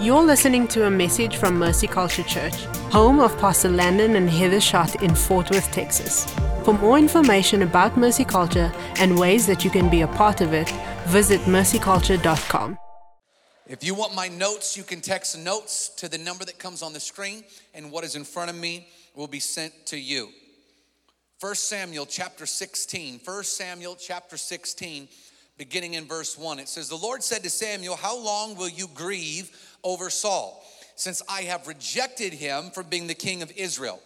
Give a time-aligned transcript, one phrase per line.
[0.00, 2.54] You're listening to a message from Mercy Culture Church,
[2.92, 6.24] home of Pastor Landon and Heather Schott in Fort Worth, Texas.
[6.62, 10.52] For more information about Mercy Culture and ways that you can be a part of
[10.52, 10.70] it,
[11.08, 12.78] visit mercyculture.com.
[13.66, 16.92] If you want my notes, you can text notes to the number that comes on
[16.92, 17.42] the screen,
[17.74, 18.86] and what is in front of me
[19.16, 20.28] will be sent to you.
[21.40, 23.20] 1 Samuel chapter 16.
[23.24, 25.08] 1 Samuel chapter 16,
[25.56, 26.60] beginning in verse 1.
[26.60, 29.50] It says, The Lord said to Samuel, How long will you grieve
[29.84, 30.64] over Saul,
[30.96, 34.00] since I have rejected him from being the king of Israel?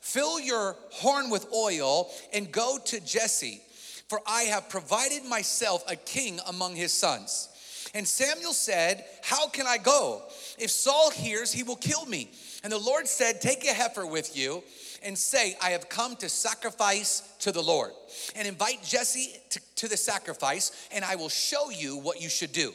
[0.00, 3.60] Fill your horn with oil and go to Jesse,
[4.08, 7.48] for I have provided myself a king among his sons.
[7.94, 10.22] And Samuel said, How can I go?
[10.58, 12.30] If Saul hears, he will kill me.
[12.62, 14.62] And the Lord said, Take a heifer with you
[15.02, 17.92] and say, I have come to sacrifice to the Lord.
[18.34, 22.52] And invite Jesse to, to the sacrifice, and I will show you what you should
[22.52, 22.74] do.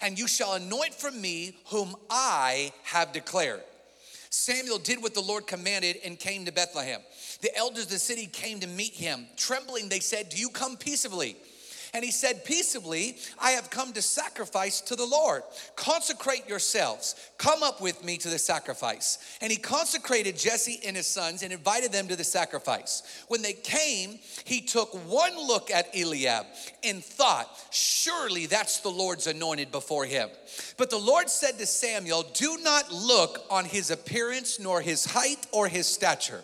[0.00, 3.62] And you shall anoint for me whom I have declared.
[4.30, 7.00] Samuel did what the Lord commanded and came to Bethlehem.
[7.40, 9.26] The elders of the city came to meet him.
[9.36, 11.36] Trembling, they said, Do you come peaceably?
[11.96, 15.44] And he said, Peaceably, I have come to sacrifice to the Lord.
[15.76, 17.14] Consecrate yourselves.
[17.38, 19.16] Come up with me to the sacrifice.
[19.40, 23.24] And he consecrated Jesse and his sons and invited them to the sacrifice.
[23.28, 26.44] When they came, he took one look at Eliab
[26.84, 30.28] and thought, Surely that's the Lord's anointed before him.
[30.76, 35.46] But the Lord said to Samuel, Do not look on his appearance, nor his height,
[35.50, 36.42] or his stature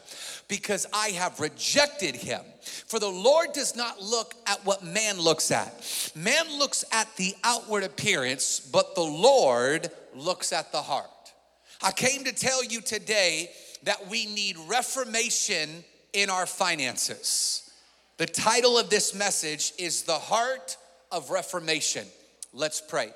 [0.52, 2.42] because I have rejected him.
[2.60, 6.12] For the Lord does not look at what man looks at.
[6.14, 11.08] Man looks at the outward appearance, but the Lord looks at the heart.
[11.82, 13.48] I came to tell you today
[13.84, 17.70] that we need reformation in our finances.
[18.18, 20.76] The title of this message is The Heart
[21.10, 22.06] of Reformation.
[22.52, 23.08] Let's pray.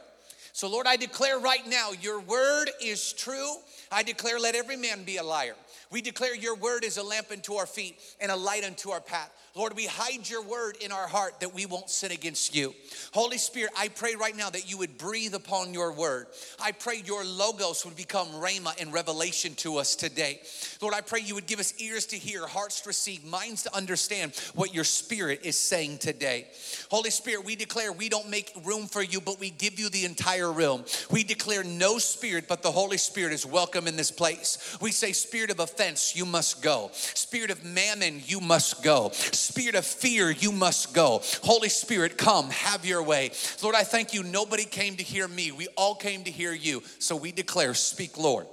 [0.55, 3.57] So, Lord, I declare right now your word is true.
[3.93, 5.55] I declare, let every man be a liar.
[5.91, 9.01] We declare your word is a lamp unto our feet and a light unto our
[9.01, 9.33] path.
[9.57, 12.75] Lord, we hide your word in our heart that we won't sin against you.
[13.15, 16.27] Holy Spirit, I pray right now that you would breathe upon your word.
[16.61, 20.41] I pray your logos would become rhema and revelation to us today.
[20.83, 23.75] Lord, I pray you would give us ears to hear, hearts to receive, minds to
[23.75, 26.49] understand what your spirit is saying today.
[26.91, 30.05] Holy Spirit, we declare we don't make room for you, but we give you the
[30.05, 30.85] entire room.
[31.11, 34.77] We declare no spirit, but the Holy Spirit is welcome in this place.
[34.83, 36.91] We say, Spirit of offense, you must go.
[36.93, 39.13] Spirit of mammon, you must go
[39.47, 41.23] spirit of fear, you must go.
[41.43, 43.31] Holy Spirit, come, have your way.
[43.63, 44.23] Lord, I thank you.
[44.23, 46.83] Nobody came to hear me, we all came to hear you.
[46.99, 48.47] So we declare, Speak, Lord.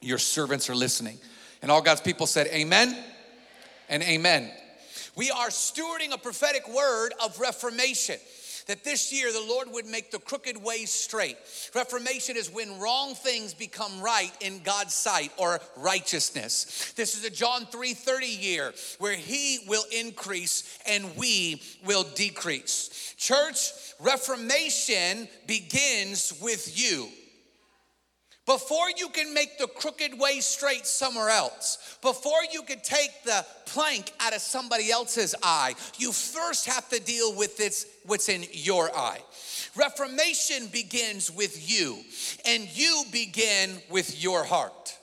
[0.00, 1.18] Your servants are listening.
[1.62, 2.96] And all God's people said, Amen
[3.88, 4.50] and Amen.
[5.14, 8.16] We are stewarding a prophetic word of reformation
[8.66, 11.36] that this year the Lord would make the crooked ways straight.
[11.74, 16.92] Reformation is when wrong things become right in God's sight or righteousness.
[16.96, 23.14] This is a John 3:30 year where he will increase and we will decrease.
[23.16, 27.08] Church, reformation begins with you.
[28.44, 33.46] Before you can make the crooked way straight somewhere else, before you can take the
[33.66, 37.60] plank out of somebody else's eye, you first have to deal with
[38.04, 39.20] what's in your eye.
[39.76, 41.98] Reformation begins with you,
[42.44, 44.98] and you begin with your heart.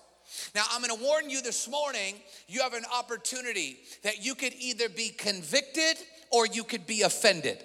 [0.53, 2.15] Now, I'm gonna warn you this morning
[2.49, 5.97] you have an opportunity that you could either be convicted
[6.29, 7.63] or you could be offended.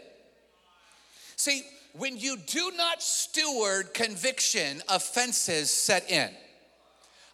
[1.37, 1.63] See,
[1.97, 6.29] when you do not steward conviction, offenses set in.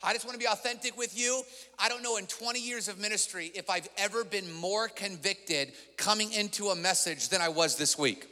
[0.03, 1.43] I just want to be authentic with you.
[1.79, 6.33] I don't know in 20 years of ministry if I've ever been more convicted coming
[6.33, 8.27] into a message than I was this week.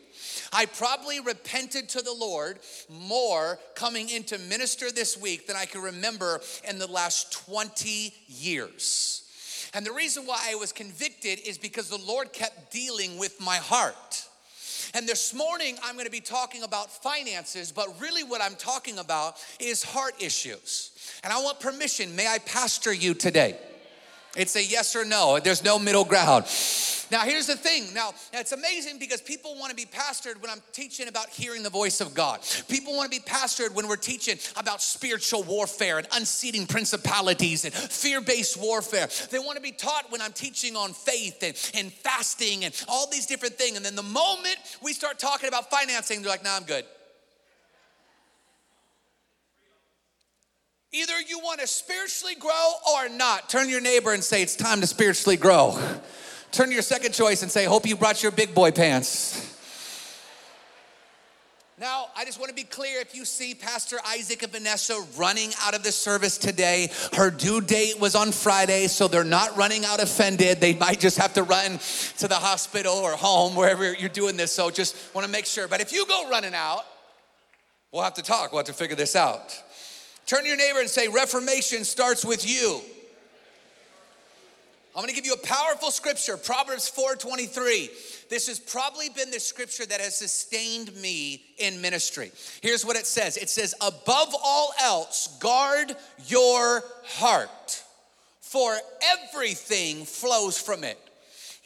[0.53, 5.83] I probably repented to the Lord more coming into minister this week than I can
[5.83, 9.25] remember in the last 20 years.
[9.75, 13.57] And the reason why I was convicted is because the Lord kept dealing with my
[13.57, 14.28] heart.
[14.95, 18.99] And this morning, I'm going to be talking about finances, but really what I'm talking
[18.99, 20.93] about is heart issues.
[21.23, 22.15] And I want permission.
[22.17, 23.59] May I pastor you today?
[24.39, 25.41] It's a yes or no.
[25.43, 26.45] There's no middle ground.
[27.11, 27.93] Now, here's the thing.
[27.95, 31.71] Now, it's amazing because people want to be pastored when I'm teaching about hearing the
[31.71, 32.41] voice of God.
[32.69, 37.75] People want to be pastored when we're teaching about spiritual warfare and unseating principalities and
[37.75, 39.09] fear based warfare.
[39.31, 43.11] They want to be taught when I'm teaching on faith and, and fasting and all
[43.11, 43.77] these different things.
[43.77, 46.85] And then the moment we start talking about financing, they're like, nah, I'm good.
[50.93, 53.51] Either you want to spiritually grow or not.
[53.51, 55.79] Turn your neighbor and say, It's time to spiritually grow.
[56.51, 59.55] Turn to your second choice and say, Hope you brought your big boy pants.
[61.81, 65.51] Now, I just want to be clear if you see Pastor Isaac and Vanessa running
[65.63, 69.85] out of the service today, her due date was on Friday, so they're not running
[69.85, 70.61] out offended.
[70.61, 71.79] They might just have to run
[72.19, 74.51] to the hospital or home, wherever you're doing this.
[74.53, 75.69] So just want to make sure.
[75.69, 76.85] But if you go running out,
[77.93, 78.51] we'll have to talk.
[78.51, 79.63] We'll have to figure this out.
[80.29, 82.83] Turn to your neighbor and say, Reformation starts with you.
[84.95, 88.29] I'm going to give you a powerful scripture, Proverbs 4:23.
[88.29, 92.31] This has probably been the scripture that has sustained me in ministry.
[92.61, 93.39] Here's what it says.
[93.39, 95.97] It says, "Above all else, guard
[96.27, 97.83] your heart,
[98.41, 100.99] for everything flows from it."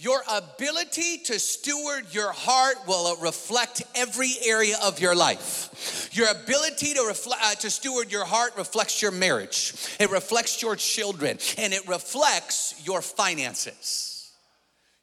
[0.02, 6.10] Your ability to steward your heart will reflect every area of your life.
[6.12, 10.74] Your ability to, reflect, uh, to steward your heart reflects your marriage, it reflects your
[10.74, 14.32] children, and it reflects your finances.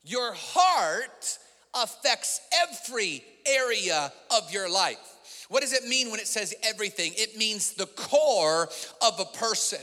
[0.04, 1.40] Your heart
[1.74, 4.98] affects every area of your life.
[5.48, 7.14] What does it mean when it says everything?
[7.16, 8.68] It means the core
[9.02, 9.80] of a person.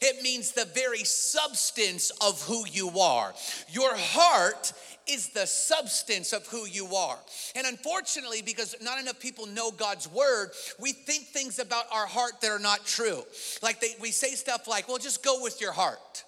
[0.00, 3.34] It means the very substance of who you are.
[3.68, 4.72] Your heart
[5.06, 7.18] is the substance of who you are.
[7.54, 12.40] And unfortunately, because not enough people know God's word, we think things about our heart
[12.40, 13.22] that are not true.
[13.62, 16.24] Like they, we say stuff like, well, just go with your heart.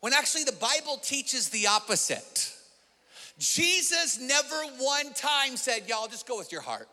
[0.00, 2.52] When actually the Bible teaches the opposite.
[3.38, 6.88] Jesus never one time said, y'all, just go with your heart.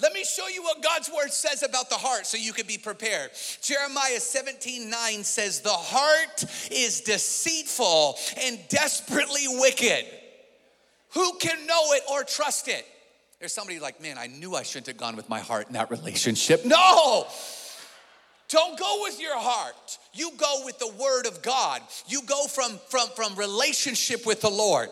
[0.00, 2.78] Let me show you what God's word says about the heart so you can be
[2.78, 3.30] prepared.
[3.62, 10.06] Jeremiah 17 9 says, The heart is deceitful and desperately wicked.
[11.12, 12.84] Who can know it or trust it?
[13.38, 15.90] There's somebody like, Man, I knew I shouldn't have gone with my heart in that
[15.90, 16.64] relationship.
[16.64, 17.26] No!
[18.48, 19.98] Don't go with your heart.
[20.12, 21.82] You go with the word of God.
[22.06, 24.90] You go from, from, from relationship with the Lord.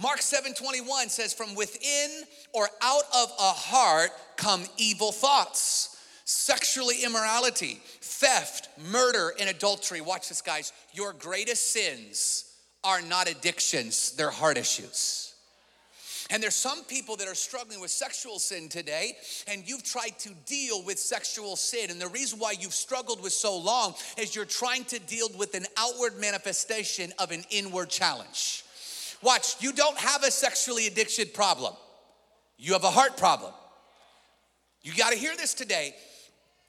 [0.00, 2.10] Mark 7 21 says, From within
[2.52, 10.00] or out of a heart come evil thoughts, sexually immorality, theft, murder, and adultery.
[10.00, 10.72] Watch this, guys.
[10.92, 12.52] Your greatest sins
[12.84, 15.28] are not addictions, they're heart issues.
[16.30, 19.12] And there's some people that are struggling with sexual sin today,
[19.48, 21.90] and you've tried to deal with sexual sin.
[21.90, 25.54] And the reason why you've struggled with so long is you're trying to deal with
[25.54, 28.64] an outward manifestation of an inward challenge.
[29.22, 31.74] Watch, you don't have a sexually addiction problem,
[32.58, 33.52] you have a heart problem.
[34.82, 35.94] You got to hear this today.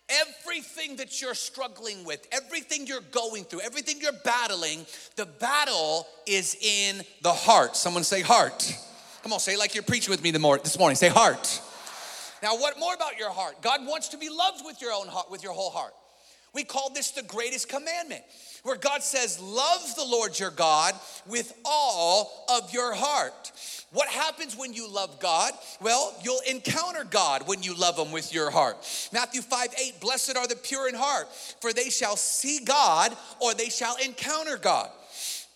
[0.10, 4.86] Everything that you're struggling with, everything you're going through, everything you're battling,
[5.16, 7.76] the battle is in the heart.
[7.76, 8.78] Someone say heart.
[9.24, 10.96] Come on, say like you're preaching with me this morning.
[10.96, 11.62] Say heart.
[12.44, 13.62] Now, what more about your heart?
[13.62, 15.94] God wants to be loved with your own heart, with your whole heart.
[16.54, 18.22] We call this the greatest commandment,
[18.64, 20.96] where God says, Love the Lord your God
[21.28, 23.52] with all of your heart.
[23.92, 25.54] What happens when you love God?
[25.80, 28.78] Well, you'll encounter God when you love Him with your heart.
[29.14, 31.32] Matthew 5 8, blessed are the pure in heart,
[31.62, 34.90] for they shall see God or they shall encounter God.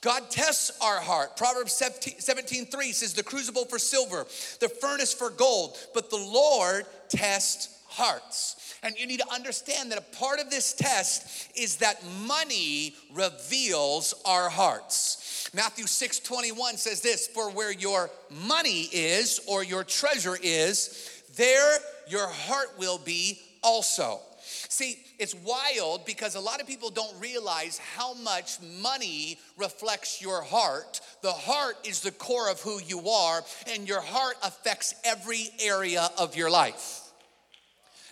[0.01, 1.35] God tests our heart.
[1.37, 4.27] Proverbs 17, 3 says, The crucible for silver,
[4.59, 8.66] the furnace for gold, but the Lord tests hearts.
[8.87, 14.13] And you need to understand that a part of this test is that money reveals
[14.25, 15.49] our hearts.
[15.53, 18.09] Matthew 6 21 says this For where your
[18.47, 24.21] money is or your treasure is, there your heart will be also.
[24.69, 30.41] See, it's wild because a lot of people don't realize how much money reflects your
[30.43, 31.01] heart.
[31.21, 36.09] The heart is the core of who you are, and your heart affects every area
[36.17, 37.06] of your life.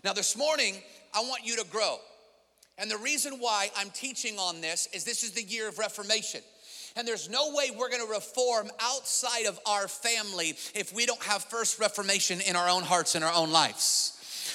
[0.06, 0.76] Now, this morning,
[1.16, 1.98] I want you to grow.
[2.78, 6.42] And the reason why I'm teaching on this is this is the year of Reformation.
[6.96, 11.44] And there's no way we're gonna reform outside of our family if we don't have
[11.46, 14.12] first Reformation in our own hearts and our own lives.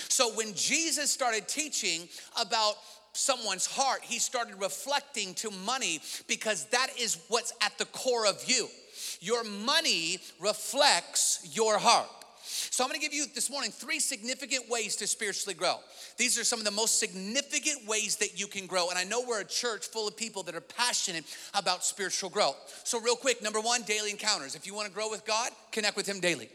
[0.08, 2.08] So when Jesus started teaching
[2.40, 2.74] about
[3.12, 8.40] someone's heart, he started reflecting to money because that is what's at the core of
[8.46, 8.68] you.
[9.20, 12.19] Your money reflects your heart.
[12.80, 15.74] So, I'm gonna give you this morning three significant ways to spiritually grow.
[16.16, 18.88] These are some of the most significant ways that you can grow.
[18.88, 22.56] And I know we're a church full of people that are passionate about spiritual growth.
[22.84, 24.54] So, real quick, number one, daily encounters.
[24.54, 26.48] If you wanna grow with God, connect with Him daily.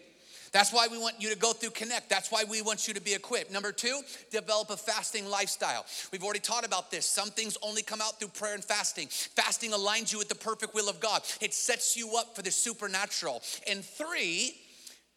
[0.51, 2.09] That's why we want you to go through Connect.
[2.09, 3.51] That's why we want you to be equipped.
[3.51, 4.01] Number two,
[4.31, 5.85] develop a fasting lifestyle.
[6.11, 7.05] We've already taught about this.
[7.05, 9.09] Some things only come out through prayer and fasting.
[9.09, 12.49] Fasting aligns you with the perfect will of God, it sets you up for the
[12.49, 13.43] supernatural.
[13.69, 14.55] And three,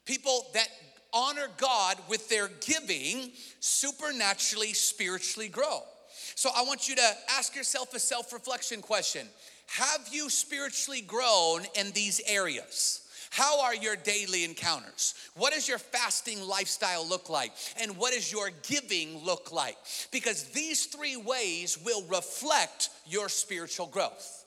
[0.08, 0.68] people that
[1.12, 5.80] honor God with their giving supernaturally, spiritually grow.
[6.34, 9.26] So I want you to ask yourself a self reflection question
[9.66, 13.02] Have you spiritually grown in these areas?
[13.30, 15.14] How are your daily encounters?
[15.34, 17.52] What does your fasting lifestyle look like?
[17.80, 19.76] And what does your giving look like?
[20.10, 24.44] Because these three ways will reflect your spiritual growth.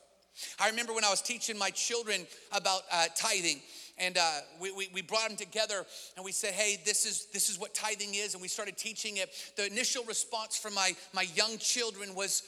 [0.60, 3.62] I remember when I was teaching my children about uh, tithing,
[4.02, 7.50] and uh, we, we, we, brought them together and we said hey this is this
[7.50, 11.26] is what tithing is and we started teaching it the initial response from my my
[11.36, 12.44] young children was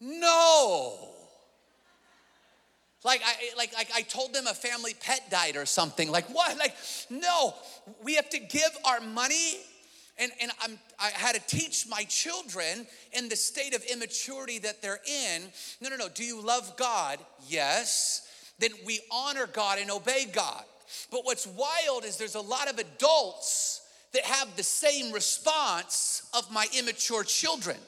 [0.00, 1.10] no
[3.04, 6.10] like I, like, like I told them a family pet died or something.
[6.10, 6.56] Like, what?
[6.56, 6.74] Like,
[7.10, 7.54] no,
[8.02, 9.58] we have to give our money.
[10.18, 14.82] And, and I'm, I had to teach my children in the state of immaturity that
[14.82, 15.42] they're in.
[15.80, 16.08] No, no, no.
[16.08, 17.18] Do you love God?
[17.48, 18.28] Yes.
[18.58, 20.62] Then we honor God and obey God.
[21.10, 23.82] But what's wild is there's a lot of adults
[24.12, 27.78] that have the same response of my immature children.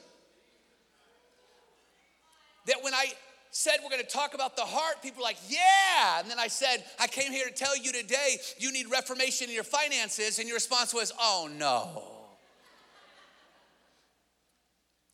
[2.66, 3.12] That when I
[3.50, 6.18] said we're going to talk about the heart, people were like, yeah.
[6.18, 9.54] And then I said, I came here to tell you today you need reformation in
[9.54, 10.38] your finances.
[10.38, 12.02] And your response was, oh no.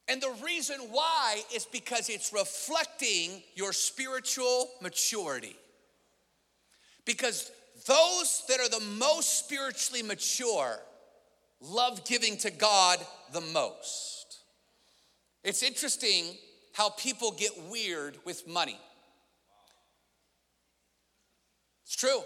[0.08, 5.54] And the reason why is because it's reflecting your spiritual maturity.
[7.04, 7.52] Because
[7.86, 10.78] those that are the most spiritually mature
[11.60, 12.98] love giving to God
[13.32, 14.38] the most.
[15.44, 16.36] It's interesting
[16.72, 18.78] how people get weird with money.
[21.84, 22.20] It's true.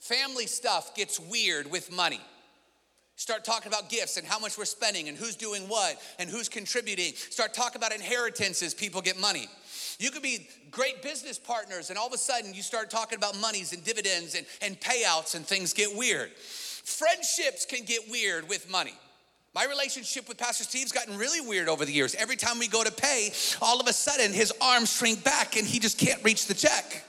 [0.00, 2.20] Family stuff gets weird with money.
[3.16, 6.48] Start talking about gifts and how much we're spending and who's doing what and who's
[6.48, 7.12] contributing.
[7.14, 9.48] Start talking about inheritances, people get money.
[9.98, 13.38] You could be great business partners, and all of a sudden you start talking about
[13.40, 16.30] monies and dividends and, and payouts, and things get weird.
[16.32, 18.94] Friendships can get weird with money.
[19.54, 22.14] My relationship with Pastor Steve's gotten really weird over the years.
[22.14, 25.66] Every time we go to pay, all of a sudden his arms shrink back and
[25.66, 27.02] he just can't reach the check.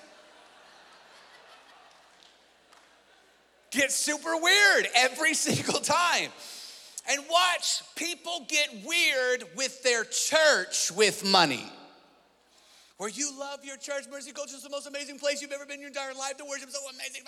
[3.72, 6.30] Gets super weird every single time.
[7.10, 11.70] And watch, people get weird with their church with money
[12.98, 14.06] where you love your church.
[14.12, 16.46] Mercy Culture is the most amazing place you've ever been in your entire life The
[16.46, 16.70] worship.
[16.70, 17.22] is So amazing,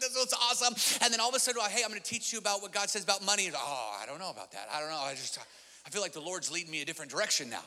[0.00, 0.74] This is awesome.
[1.02, 2.72] And then all of a sudden, well, hey, I'm going to teach you about what
[2.72, 3.46] God says about money.
[3.46, 4.68] And, oh, I don't know about that.
[4.72, 4.98] I don't know.
[4.98, 5.38] I just,
[5.86, 7.64] I feel like the Lord's leading me a different direction now.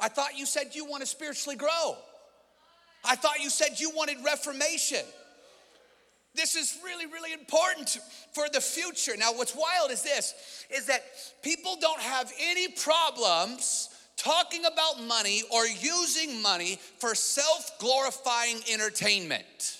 [0.00, 1.96] I thought you said you want to spiritually grow.
[3.04, 5.04] I thought you said you wanted reformation.
[6.36, 7.98] This is really, really important
[8.32, 9.16] for the future.
[9.18, 10.34] Now, what's wild is this
[10.70, 11.02] is that
[11.42, 19.78] people don't have any problems talking about money or using money for self glorifying entertainment.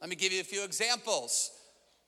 [0.00, 1.50] Let me give you a few examples.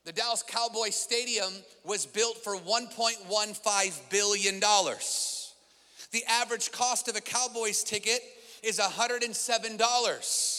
[0.05, 1.53] The Dallas Cowboy Stadium
[1.85, 4.61] was built for $1.15 billion.
[4.61, 8.21] The average cost of a Cowboys ticket
[8.63, 10.56] is $107.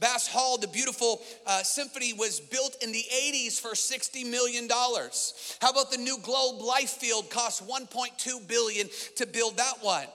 [0.00, 4.66] Bass Hall, the beautiful uh, symphony, was built in the 80s for $60 million.
[5.60, 10.06] How about the new Globe Life Field cost 1.2 billion to build that one?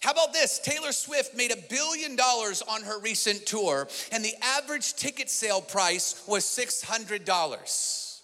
[0.00, 0.60] How about this?
[0.60, 5.60] Taylor Swift made a billion dollars on her recent tour, and the average ticket sale
[5.60, 8.20] price was $600.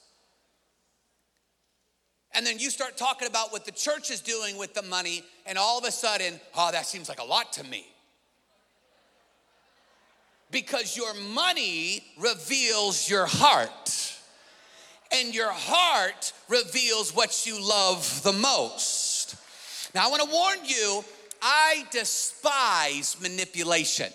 [2.34, 5.58] And then you start talking about what the church is doing with the money, and
[5.58, 7.86] all of a sudden, oh, that seems like a lot to me
[10.50, 14.14] because your money reveals your heart.
[15.10, 19.36] And your heart reveals what you love the most.
[19.94, 21.02] Now, I want to warn you,
[21.40, 24.12] I despise manipulation.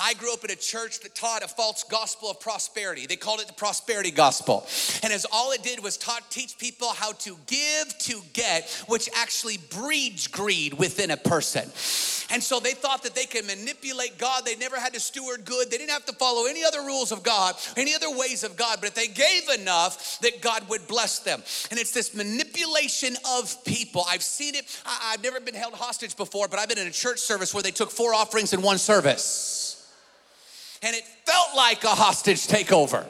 [0.00, 3.06] I grew up in a church that taught a false gospel of prosperity.
[3.06, 4.66] They called it the prosperity gospel.
[5.02, 9.08] And as all it did was taught teach people how to give to get, which
[9.14, 11.64] actually breeds greed within a person.
[12.32, 14.46] And so they thought that they could manipulate God.
[14.46, 15.70] They never had to steward good.
[15.70, 18.78] They didn't have to follow any other rules of God, any other ways of God.
[18.80, 21.42] But if they gave enough, that God would bless them.
[21.70, 24.04] And it's this manipulation of people.
[24.08, 24.64] I've seen it.
[24.86, 27.62] I, have never been held hostage before, but I've been in a church service where
[27.62, 29.59] they took four offerings in one service
[30.82, 33.06] and it felt like a hostage takeover.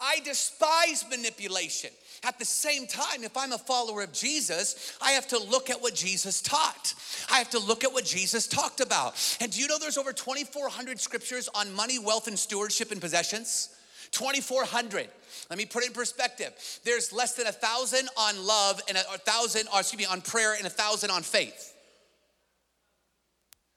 [0.00, 1.90] I despise manipulation.
[2.24, 5.80] At the same time, if I'm a follower of Jesus, I have to look at
[5.80, 6.94] what Jesus taught.
[7.30, 9.14] I have to look at what Jesus talked about.
[9.40, 13.70] And do you know there's over 2,400 scriptures on money, wealth, and stewardship and possessions?
[14.12, 15.08] 2,400.
[15.50, 16.52] Let me put it in perspective.
[16.84, 20.66] There's less than a thousand on love and a, thousand, excuse me, on prayer and
[20.66, 21.71] a thousand on faith.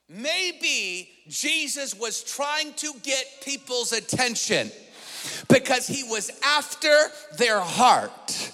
[0.07, 4.71] Maybe Jesus was trying to get people's attention
[5.49, 6.95] because he was after
[7.37, 8.51] their heart.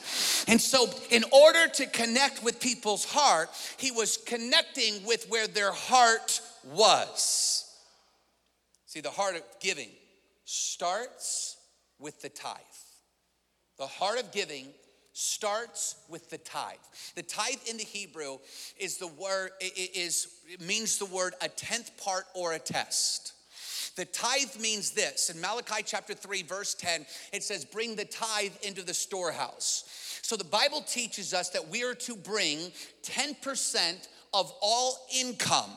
[0.48, 5.72] And so, in order to connect with people's heart, he was connecting with where their
[5.72, 7.68] heart was.
[8.86, 9.90] See, the heart of giving
[10.46, 11.58] starts
[12.00, 12.58] with the tithe.
[13.78, 14.68] The heart of giving
[15.22, 16.78] starts with the tithe.
[17.16, 18.40] The tithe in the Hebrew
[18.78, 20.28] is the word is
[20.60, 23.34] means the word a tenth part or a test.
[23.96, 25.30] The tithe means this.
[25.30, 30.20] In Malachi chapter 3 verse 10, it says bring the tithe into the storehouse.
[30.24, 32.72] So the Bible teaches us that we are to bring
[33.04, 35.72] 10% of all income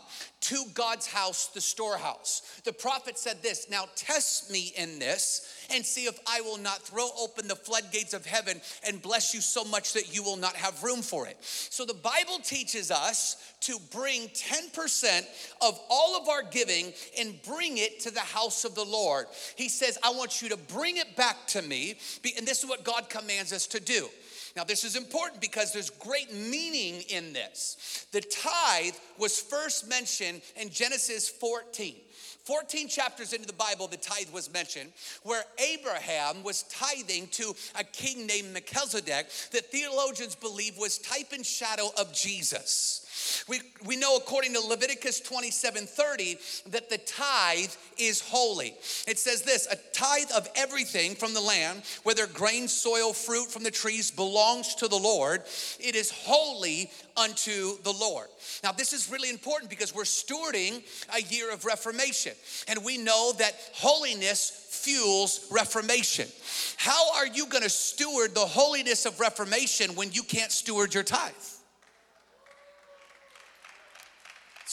[0.44, 2.60] to God's house, the storehouse.
[2.64, 6.82] The prophet said this Now test me in this and see if I will not
[6.82, 10.54] throw open the floodgates of heaven and bless you so much that you will not
[10.54, 11.38] have room for it.
[11.40, 15.22] So the Bible teaches us to bring 10%
[15.62, 19.26] of all of our giving and bring it to the house of the Lord.
[19.56, 21.94] He says, I want you to bring it back to me.
[22.36, 24.08] And this is what God commands us to do.
[24.56, 28.06] Now, this is important because there's great meaning in this.
[28.12, 31.96] The tithe was first mentioned in Genesis 14.
[32.44, 34.92] 14 chapters into the Bible, the tithe was mentioned,
[35.22, 41.44] where Abraham was tithing to a king named Melchizedek that theologians believe was type and
[41.44, 43.03] shadow of Jesus.
[43.48, 46.38] We, we know according to Leviticus 27 30
[46.70, 48.74] that the tithe is holy.
[49.06, 53.62] It says this a tithe of everything from the land, whether grain, soil, fruit from
[53.62, 55.42] the trees, belongs to the Lord.
[55.80, 58.28] It is holy unto the Lord.
[58.62, 60.82] Now, this is really important because we're stewarding
[61.14, 62.32] a year of reformation,
[62.68, 66.28] and we know that holiness fuels reformation.
[66.76, 71.04] How are you going to steward the holiness of reformation when you can't steward your
[71.04, 71.32] tithe?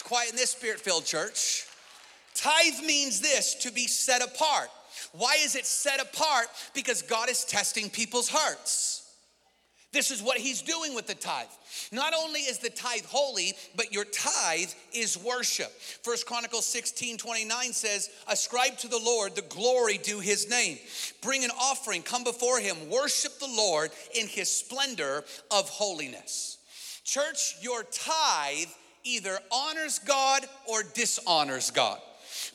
[0.02, 1.68] It's quiet in this spirit filled church.
[2.34, 4.70] Tithe means this to be set apart.
[5.12, 6.48] Why is it set apart?
[6.74, 9.14] Because God is testing people's hearts.
[9.94, 11.46] This is what he's doing with the tithe.
[11.92, 15.72] Not only is the tithe holy, but your tithe is worship.
[16.02, 20.80] First Chronicles 16 29 says, Ascribe to the Lord the glory due his name.
[21.22, 26.58] Bring an offering, come before him, worship the Lord in his splendor of holiness.
[27.04, 28.70] Church, your tithe
[29.04, 32.00] either honors God or dishonors God.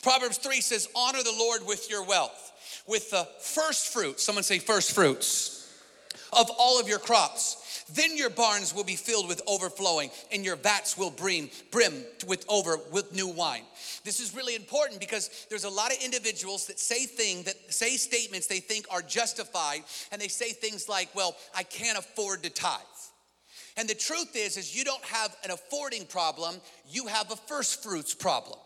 [0.03, 4.59] Proverbs 3 says, Honor the Lord with your wealth, with the first fruits, someone say
[4.59, 5.73] first fruits,
[6.33, 7.85] of all of your crops.
[7.95, 12.45] Then your barns will be filled with overflowing, and your vats will brim, brim with
[12.49, 13.63] over with new wine.
[14.05, 17.97] This is really important because there's a lot of individuals that say things that say
[17.97, 22.51] statements they think are justified, and they say things like, "Well, I can't afford to
[22.51, 22.81] tithe."
[23.77, 26.57] And the truth is, is you don't have an affording problem,
[26.91, 28.59] you have a first fruits problem.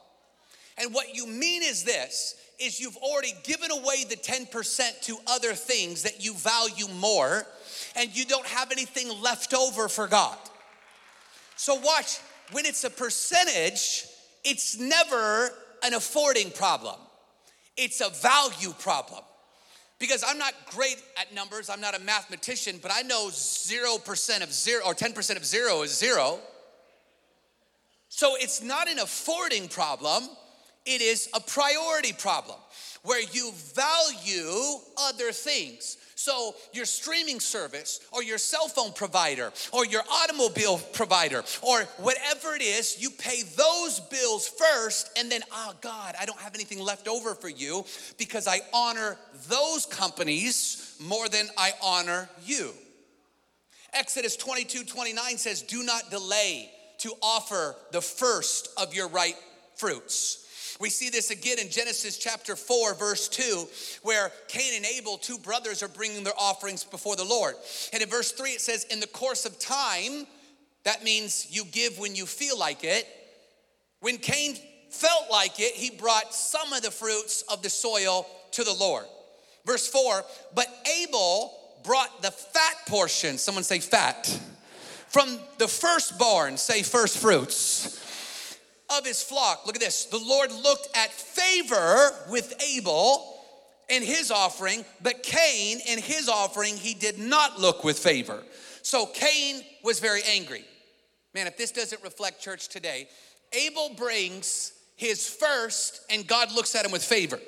[0.78, 5.54] And what you mean is this, is you've already given away the 10% to other
[5.54, 7.44] things that you value more,
[7.96, 10.38] and you don't have anything left over for God.
[11.56, 12.18] So watch,
[12.52, 14.06] when it's a percentage,
[14.44, 15.50] it's never
[15.82, 16.96] an affording problem.
[17.76, 19.22] It's a value problem
[20.00, 24.52] because I'm not great at numbers, I'm not a mathematician, but I know 0% of
[24.52, 26.40] zero or 10% of zero is zero.
[28.08, 30.24] So it's not an affording problem,
[30.86, 32.58] it is a priority problem
[33.02, 35.96] where you value other things.
[36.14, 42.54] So, your streaming service, or your cell phone provider, or your automobile provider, or whatever
[42.54, 46.78] it is, you pay those bills first, and then, oh God, I don't have anything
[46.78, 47.86] left over for you
[48.18, 49.16] because I honor
[49.48, 52.74] those companies more than I honor you.
[53.94, 59.36] Exodus 22 29 says, Do not delay to offer the first of your right
[59.76, 60.39] fruits.
[60.80, 63.68] We see this again in Genesis chapter 4, verse 2,
[64.02, 67.54] where Cain and Abel, two brothers, are bringing their offerings before the Lord.
[67.92, 70.26] And in verse 3, it says, In the course of time,
[70.84, 73.06] that means you give when you feel like it.
[74.00, 74.56] When Cain
[74.88, 79.04] felt like it, he brought some of the fruits of the soil to the Lord.
[79.66, 80.66] Verse 4, but
[80.98, 84.40] Abel brought the fat portion, someone say fat,
[85.08, 87.98] from the firstborn, say first fruits
[88.96, 89.66] of his flock.
[89.66, 90.06] Look at this.
[90.06, 93.36] The Lord looked at favor with Abel
[93.88, 98.42] and his offering, but Cain and his offering, he did not look with favor.
[98.82, 100.64] So Cain was very angry.
[101.34, 103.08] Man, if this doesn't reflect church today,
[103.52, 107.38] Abel brings his first, and God looks at him with favor.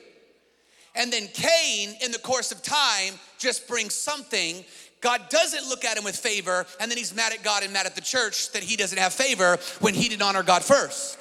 [0.95, 4.65] And then Cain, in the course of time, just brings something.
[5.01, 7.87] God doesn't look at him with favor, and then he's mad at God and mad
[7.87, 11.19] at the church that he doesn't have favor when he didn't honor God first.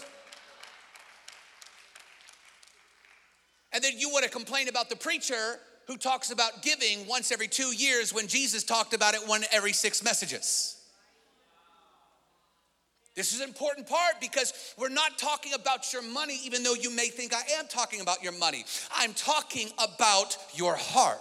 [3.73, 7.47] And then you want to complain about the preacher who talks about giving once every
[7.47, 10.77] two years when Jesus talked about it one every six messages.
[13.15, 16.89] This is an important part because we're not talking about your money, even though you
[16.89, 18.63] may think I am talking about your money.
[18.95, 21.19] I'm talking about your heart.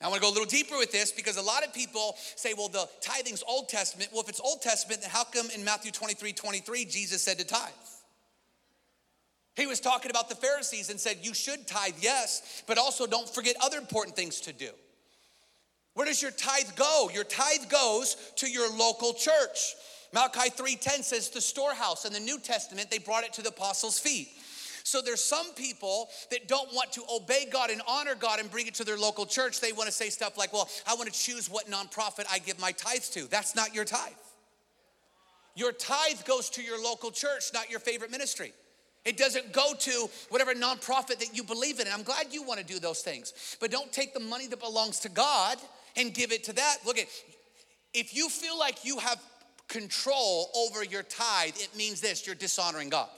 [0.00, 2.14] Now, I want to go a little deeper with this because a lot of people
[2.36, 4.10] say, well, the tithing's Old Testament.
[4.12, 7.44] Well, if it's Old Testament, then how come in Matthew 23 23, Jesus said to
[7.44, 7.70] tithe?
[9.56, 13.28] He was talking about the Pharisees and said, you should tithe, yes, but also don't
[13.28, 14.70] forget other important things to do.
[15.94, 17.10] Where does your tithe go?
[17.12, 19.74] Your tithe goes to your local church.
[20.12, 22.04] Malachi 3:10 says the storehouse.
[22.04, 24.28] In the New Testament, they brought it to the apostles' feet.
[24.82, 28.66] So there's some people that don't want to obey God and honor God and bring
[28.66, 29.60] it to their local church.
[29.60, 32.58] They want to say stuff like, "Well, I want to choose what nonprofit I give
[32.58, 34.14] my tithes to." That's not your tithe.
[35.54, 38.54] Your tithe goes to your local church, not your favorite ministry.
[39.04, 41.86] It doesn't go to whatever nonprofit that you believe in.
[41.86, 43.56] And I'm glad you want to do those things.
[43.60, 45.58] But don't take the money that belongs to God
[45.96, 46.78] and give it to that.
[46.84, 47.06] Look at
[47.94, 49.20] if you feel like you have
[49.68, 53.08] control over your tithe, it means this you're dishonoring God.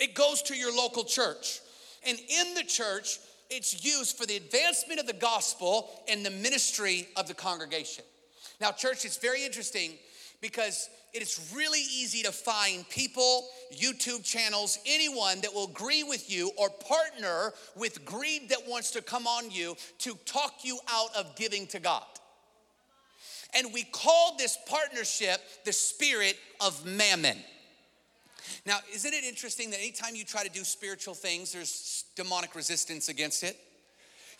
[0.00, 1.60] It goes to your local church.
[2.06, 3.18] And in the church,
[3.50, 8.04] it's used for the advancement of the gospel and the ministry of the congregation.
[8.60, 9.92] Now, church, it's very interesting
[10.40, 16.30] because it is really easy to find people, YouTube channels, anyone that will agree with
[16.30, 21.14] you or partner with greed that wants to come on you to talk you out
[21.16, 22.04] of giving to God.
[23.54, 27.38] And we call this partnership the spirit of mammon.
[28.66, 33.08] Now, isn't it interesting that anytime you try to do spiritual things, there's demonic resistance
[33.08, 33.56] against it?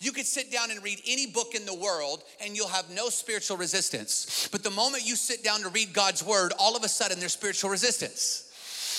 [0.00, 3.08] You could sit down and read any book in the world and you'll have no
[3.08, 4.48] spiritual resistance.
[4.52, 7.32] But the moment you sit down to read God's word, all of a sudden there's
[7.32, 8.47] spiritual resistance.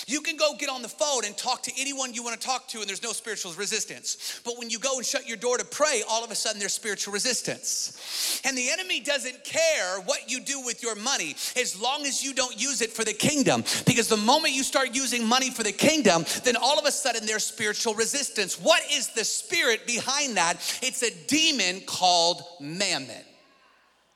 [0.10, 2.68] You can go get on the phone and talk to anyone you want to talk
[2.70, 4.42] to, and there's no spiritual resistance.
[4.44, 6.74] But when you go and shut your door to pray, all of a sudden there's
[6.74, 8.42] spiritual resistance.
[8.44, 12.34] And the enemy doesn't care what you do with your money as long as you
[12.34, 13.64] don't use it for the kingdom.
[13.86, 17.28] Because the moment you start using money for the kingdom, then all of a sudden
[17.28, 18.60] there's spiritual resistance.
[18.60, 20.56] What is the spirit behind that?
[20.82, 23.29] It's a demon called mammon.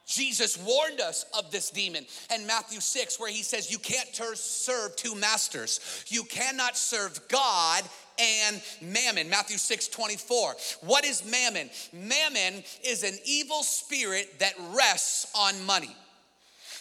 [0.05, 4.95] Jesus warned us of this demon in Matthew 6, where he says, You can't serve
[4.95, 6.05] two masters.
[6.07, 7.83] You cannot serve God
[8.19, 9.29] and mammon.
[9.29, 10.55] Matthew 6 24.
[10.81, 11.69] What is mammon?
[11.93, 15.95] Mammon is an evil spirit that rests on money.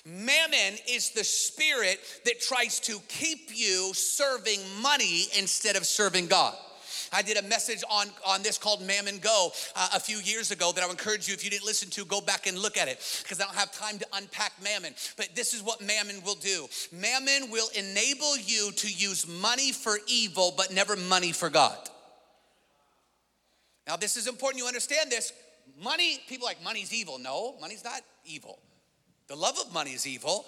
[0.05, 6.57] Mammon is the spirit that tries to keep you serving money instead of serving God.
[7.13, 10.73] I did a message on, on this called Mammon Go uh, a few years ago
[10.73, 12.89] that I would encourage you, if you didn't listen to, go back and look at
[12.89, 14.95] it because I don't have time to unpack Mammon.
[15.17, 19.99] But this is what Mammon will do Mammon will enable you to use money for
[20.07, 21.77] evil, but never money for God.
[23.87, 25.33] Now, this is important you understand this.
[25.83, 27.19] Money, people like money's evil.
[27.19, 28.59] No, money's not evil.
[29.29, 30.45] The love of money is evil,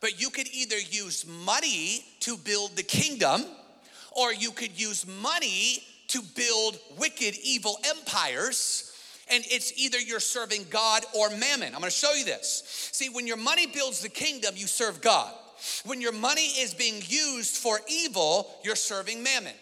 [0.00, 3.44] but you could either use money to build the kingdom
[4.16, 8.92] or you could use money to build wicked, evil empires.
[9.28, 11.74] And it's either you're serving God or mammon.
[11.74, 12.90] I'm gonna show you this.
[12.92, 15.32] See, when your money builds the kingdom, you serve God.
[15.84, 19.54] When your money is being used for evil, you're serving mammon.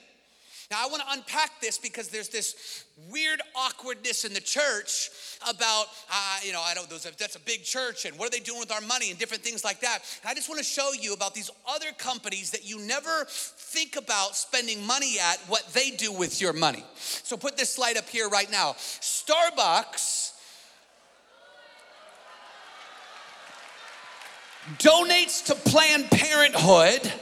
[0.70, 5.10] Now, I want to unpack this because there's this weird awkwardness in the church
[5.48, 8.42] about, uh, you know, I don't, those, that's a big church and what are they
[8.42, 9.98] doing with our money and different things like that.
[10.22, 13.26] And I just want to show you about these other companies that you never
[13.74, 16.84] think about spending money at, what they do with your money.
[16.94, 18.74] So put this slide up here right now.
[18.78, 20.32] Starbucks
[24.78, 27.12] donates to Planned Parenthood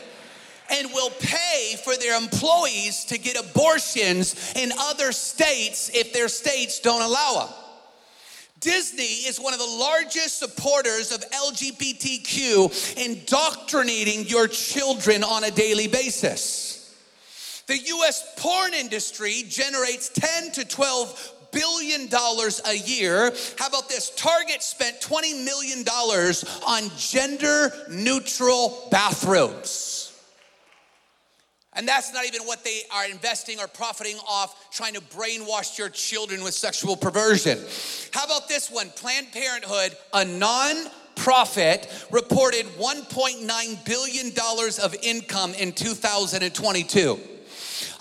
[0.70, 6.80] and will pay for their employees to get abortions in other states if their states
[6.80, 7.61] don't allow them.
[8.62, 15.88] Disney is one of the largest supporters of LGBTQ, indoctrinating your children on a daily
[15.88, 16.94] basis.
[17.66, 23.32] The US porn industry generates 10 to 12 billion dollars a year.
[23.58, 24.10] How about this?
[24.16, 30.01] Target spent 20 million dollars on gender neutral bathrooms.
[31.74, 35.88] And that's not even what they are investing or profiting off trying to brainwash your
[35.88, 37.58] children with sexual perversion.
[38.12, 38.90] How about this one?
[38.90, 40.76] Planned Parenthood, a non
[41.14, 44.32] profit, reported $1.9 billion
[44.82, 47.20] of income in 2022.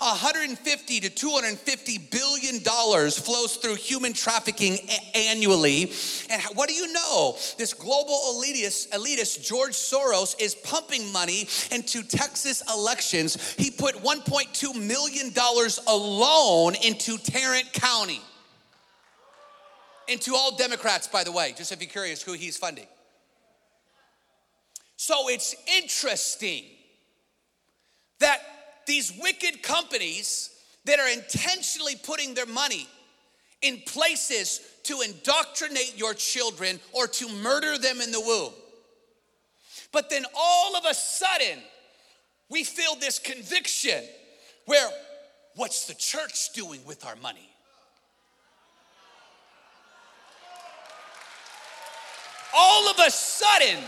[0.02, 5.92] 150 to 250 billion dollars flows through human trafficking a- annually.
[6.28, 7.36] And what do you know?
[7.56, 13.54] This global elitist, elitist George Soros is pumping money into Texas elections.
[13.54, 18.20] He put 1.2 million dollars alone into Tarrant County.
[20.08, 22.88] Into all Democrats, by the way, just if you're curious who he's funding.
[24.96, 26.64] So it's interesting
[28.18, 28.40] that
[28.92, 30.50] these wicked companies
[30.84, 32.86] that are intentionally putting their money
[33.62, 38.52] in places to indoctrinate your children or to murder them in the womb.
[39.92, 41.60] But then all of a sudden,
[42.50, 44.04] we feel this conviction
[44.66, 44.90] where
[45.56, 47.48] what's the church doing with our money?
[52.54, 53.82] All of a sudden,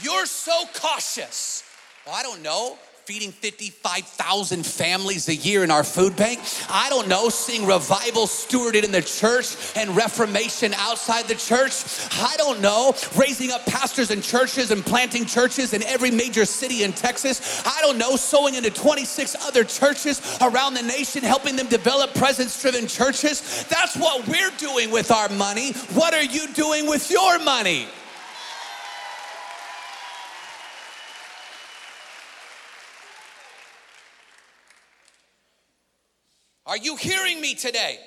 [0.00, 1.64] you're so cautious.
[2.06, 6.40] Well, I don't know feeding 55,000 families a year in our food bank.
[6.68, 11.84] I don't know, seeing revival stewarded in the church and reformation outside the church.
[12.20, 16.82] I don't know, raising up pastors and churches and planting churches in every major city
[16.82, 17.62] in Texas.
[17.64, 22.60] I don't know, sowing into 26 other churches around the nation, helping them develop presence
[22.60, 23.66] driven churches.
[23.68, 25.74] That's what we're doing with our money.
[25.94, 27.86] What are you doing with your money?
[36.66, 37.98] Are you hearing me today?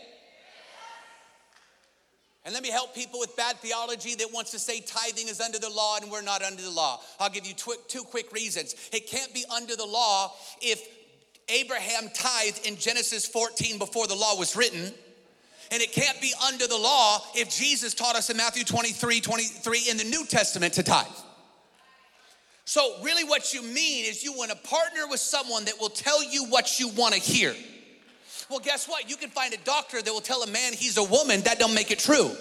[2.46, 5.60] And let me help people with bad theology that wants to say tithing is under
[5.60, 7.00] the law and we're not under the law.
[7.20, 8.76] I'll give you two quick reasons.
[8.92, 10.82] It can't be under the law if
[11.48, 14.92] Abraham tithed in Genesis 14 before the law was written.
[15.72, 19.86] And it can't be under the law if Jesus taught us in Matthew 23 23
[19.90, 21.06] in the New Testament to tithe.
[22.66, 26.24] So, really, what you mean is you want to partner with someone that will tell
[26.24, 27.56] you what you want to hear.
[28.50, 29.10] Well, guess what?
[29.10, 31.42] You can find a doctor that will tell a man he's a woman.
[31.42, 32.32] That don't make it true.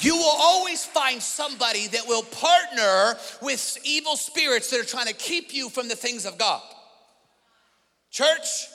[0.00, 5.14] You will always find somebody that will partner with evil spirits that are trying to
[5.14, 6.62] keep you from the things of God.
[8.10, 8.68] Church,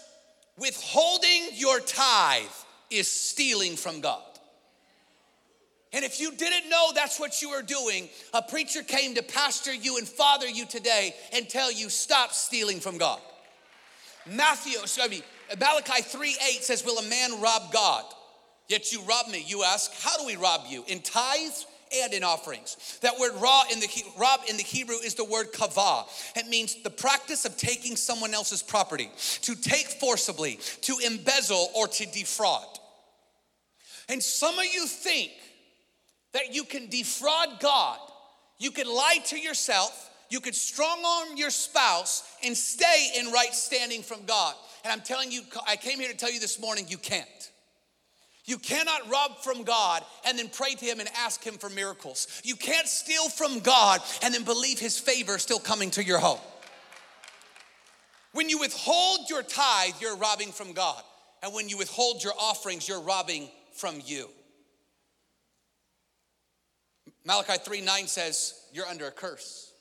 [0.57, 2.43] withholding your tithe
[2.89, 4.21] is stealing from God.
[5.93, 9.73] And if you didn't know that's what you were doing, a preacher came to pastor
[9.73, 13.21] you and father you today and tell you stop stealing from God.
[14.29, 15.23] Matthew, oh, excuse me,
[15.59, 18.05] Malachi 3 8 says, Will a man rob God?
[18.67, 19.43] Yet you rob me.
[19.45, 20.83] You ask, How do we rob you?
[20.87, 21.65] In tithes
[22.01, 22.99] and in offerings.
[23.01, 26.05] That word raw in the rob in the Hebrew is the word kavah.
[26.35, 31.87] It means the practice of taking someone else's property, to take forcibly, to embezzle, or
[31.87, 32.65] to defraud.
[34.09, 35.31] And some of you think
[36.33, 37.99] that you can defraud God,
[38.57, 43.53] you can lie to yourself, you could strong arm your spouse and stay in right
[43.53, 44.55] standing from God.
[44.83, 47.51] And I'm telling you, I came here to tell you this morning, you can't.
[48.45, 52.41] You cannot rob from God and then pray to Him and ask Him for miracles.
[52.43, 56.39] You can't steal from God and then believe His favor still coming to your home.
[58.31, 61.03] When you withhold your tithe, you're robbing from God.
[61.43, 64.31] And when you withhold your offerings, you're robbing from you.
[67.23, 69.72] Malachi 3 9 says, You're under a curse.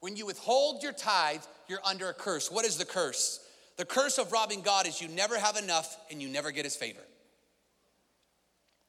[0.00, 2.50] When you withhold your tithe, you're under a curse.
[2.50, 3.40] What is the curse?
[3.76, 6.76] The curse of robbing God is you never have enough and you never get his
[6.76, 7.00] favor.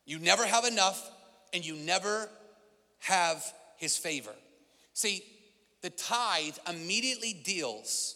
[0.05, 1.09] You never have enough
[1.53, 2.29] and you never
[2.99, 3.43] have
[3.77, 4.33] his favor.
[4.93, 5.23] See,
[5.81, 8.15] the tithe immediately deals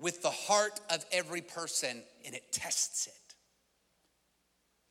[0.00, 3.34] with the heart of every person and it tests it.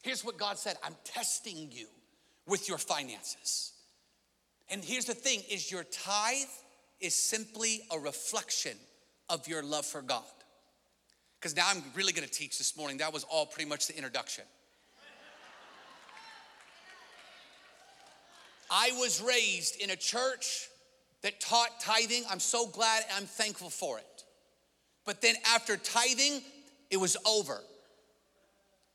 [0.03, 1.87] Here's what God said I'm testing you
[2.47, 3.73] with your finances.
[4.69, 6.47] And here's the thing is your tithe
[7.03, 8.77] is simply a reflection
[9.29, 10.23] of your love for God.
[11.39, 12.97] Because now I'm really gonna teach this morning.
[12.97, 14.45] That was all pretty much the introduction.
[18.71, 20.69] I was raised in a church
[21.21, 22.23] that taught tithing.
[22.29, 24.23] I'm so glad I'm thankful for it.
[25.05, 26.41] But then after tithing,
[26.89, 27.59] it was over.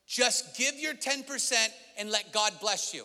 [0.07, 1.69] Just give your 10%
[1.99, 3.05] and let God bless you.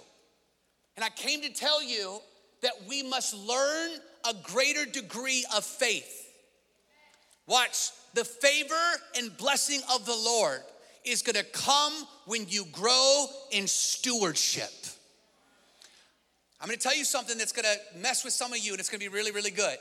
[0.95, 2.19] And I came to tell you
[2.61, 3.91] that we must learn
[4.27, 6.29] a greater degree of faith.
[7.47, 8.73] Watch, the favor
[9.17, 10.61] and blessing of the Lord
[11.03, 11.93] is gonna come
[12.25, 14.71] when you grow in stewardship.
[16.61, 18.99] I'm gonna tell you something that's gonna mess with some of you, and it's gonna
[18.99, 19.77] be really, really good.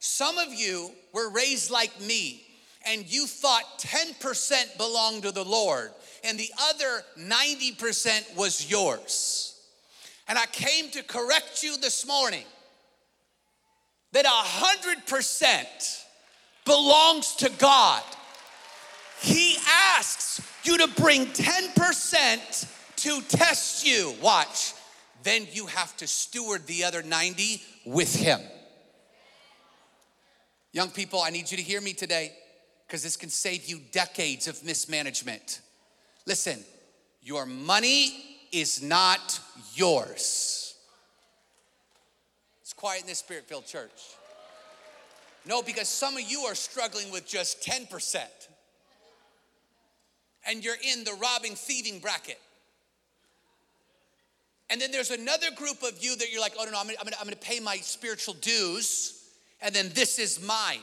[0.00, 2.44] Some of you were raised like me,
[2.86, 5.92] and you thought 10% belonged to the Lord,
[6.24, 9.60] and the other 90% was yours.
[10.26, 12.44] And I came to correct you this morning
[14.12, 16.04] that a hundred percent
[16.64, 18.02] belongs to God.
[19.20, 24.14] He asks you to bring 10% to test you.
[24.22, 24.74] Watch.
[25.24, 28.40] Then you have to steward the other 90 with Him.
[30.72, 32.32] Young people, I need you to hear me today
[32.86, 35.60] because this can save you decades of mismanagement.
[36.26, 36.62] Listen,
[37.22, 39.40] your money is not
[39.74, 40.57] yours
[42.78, 43.90] quiet in this spirit filled church.
[45.46, 48.24] No, because some of you are struggling with just 10%.
[50.46, 52.38] And you're in the robbing, thieving bracket.
[54.70, 56.98] And then there's another group of you that you're like, oh, no, no, I'm gonna,
[57.00, 59.22] I'm gonna, I'm gonna pay my spiritual dues,
[59.62, 60.80] and then this is mine.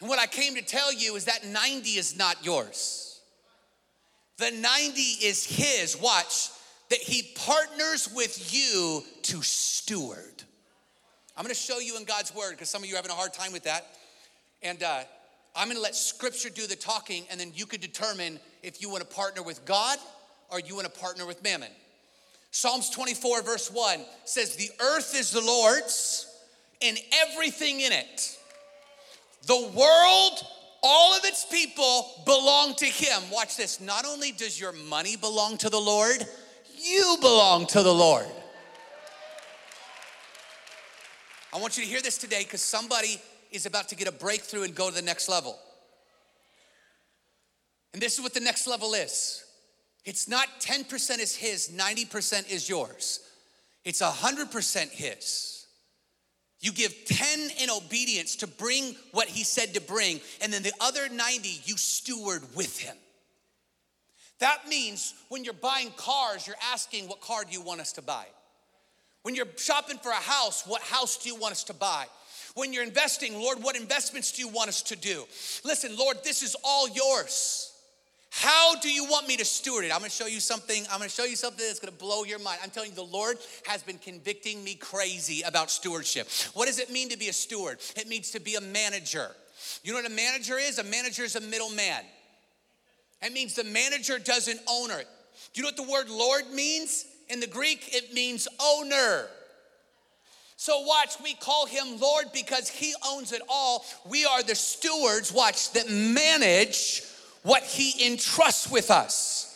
[0.00, 3.20] And what I came to tell you is that 90 is not yours.
[4.38, 5.98] The 90 is His.
[6.00, 6.50] Watch,
[6.90, 10.42] that He partners with you to steward.
[11.36, 13.34] I'm gonna show you in God's Word because some of you are having a hard
[13.34, 13.86] time with that.
[14.62, 15.00] And uh,
[15.54, 19.04] I'm gonna let Scripture do the talking, and then you can determine if you wanna
[19.04, 19.98] partner with God
[20.50, 21.70] or you wanna partner with mammon.
[22.50, 26.26] Psalms 24, verse 1 says, The earth is the Lord's
[26.80, 28.38] and everything in it.
[29.46, 30.46] The world,
[30.82, 33.22] all of its people belong to Him.
[33.30, 33.80] Watch this.
[33.80, 36.24] Not only does your money belong to the Lord,
[36.78, 38.26] you belong to the Lord.
[41.52, 44.64] I want you to hear this today because somebody is about to get a breakthrough
[44.64, 45.58] and go to the next level.
[47.92, 49.42] And this is what the next level is
[50.04, 53.20] it's not 10% is his, 90% is yours.
[53.84, 55.66] It's 100% his.
[56.60, 60.72] You give 10 in obedience to bring what he said to bring, and then the
[60.80, 62.96] other 90 you steward with him.
[64.38, 68.02] That means when you're buying cars, you're asking, What car do you want us to
[68.02, 68.26] buy?
[69.22, 72.06] When you're shopping for a house, what house do you want us to buy?
[72.54, 75.24] When you're investing, Lord, what investments do you want us to do?
[75.64, 77.72] Listen, Lord, this is all yours.
[78.30, 79.92] How do you want me to steward it?
[79.92, 80.84] I'm gonna show you something.
[80.90, 82.60] I'm gonna show you something that's gonna blow your mind.
[82.62, 86.28] I'm telling you, the Lord has been convicting me crazy about stewardship.
[86.52, 87.78] What does it mean to be a steward?
[87.96, 89.30] It means to be a manager.
[89.82, 90.78] You know what a manager is?
[90.78, 92.04] A manager is a middleman.
[93.22, 95.06] It means the manager doesn't own it.
[95.52, 97.06] Do you know what the word Lord means?
[97.28, 99.26] In the Greek, it means owner.
[100.58, 103.84] So, watch, we call him Lord because he owns it all.
[104.08, 107.02] We are the stewards, watch, that manage
[107.42, 109.54] what he entrusts with us.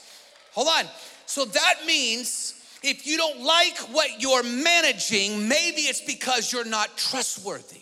[0.52, 0.84] Hold on.
[1.26, 6.96] So that means if you don't like what you're managing, maybe it's because you're not
[6.96, 7.79] trustworthy.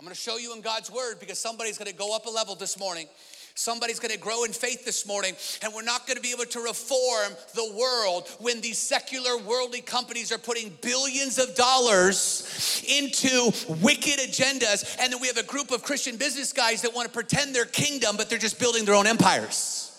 [0.00, 2.80] I'm gonna show you in God's word because somebody's gonna go up a level this
[2.80, 3.06] morning
[3.54, 7.36] Somebody's gonna grow in faith this morning, and we're not gonna be able to reform
[7.54, 13.50] the world when these secular worldly companies are putting billions of dollars into
[13.82, 14.96] wicked agendas.
[14.98, 18.16] And then we have a group of Christian business guys that wanna pretend they're kingdom,
[18.16, 19.92] but they're just building their own empires.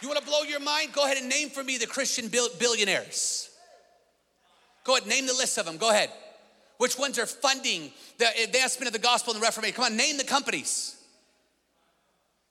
[0.00, 0.92] You wanna blow your mind?
[0.92, 3.50] Go ahead and name for me the Christian billionaires.
[4.84, 5.76] Go ahead, name the list of them.
[5.76, 6.10] Go ahead.
[6.78, 9.76] Which ones are funding the eh, advancement of the gospel and the Reformation?
[9.76, 10.96] Come on, name the companies.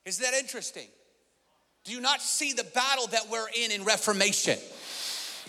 [0.05, 0.87] Is that interesting?
[1.83, 4.57] Do you not see the battle that we're in in Reformation?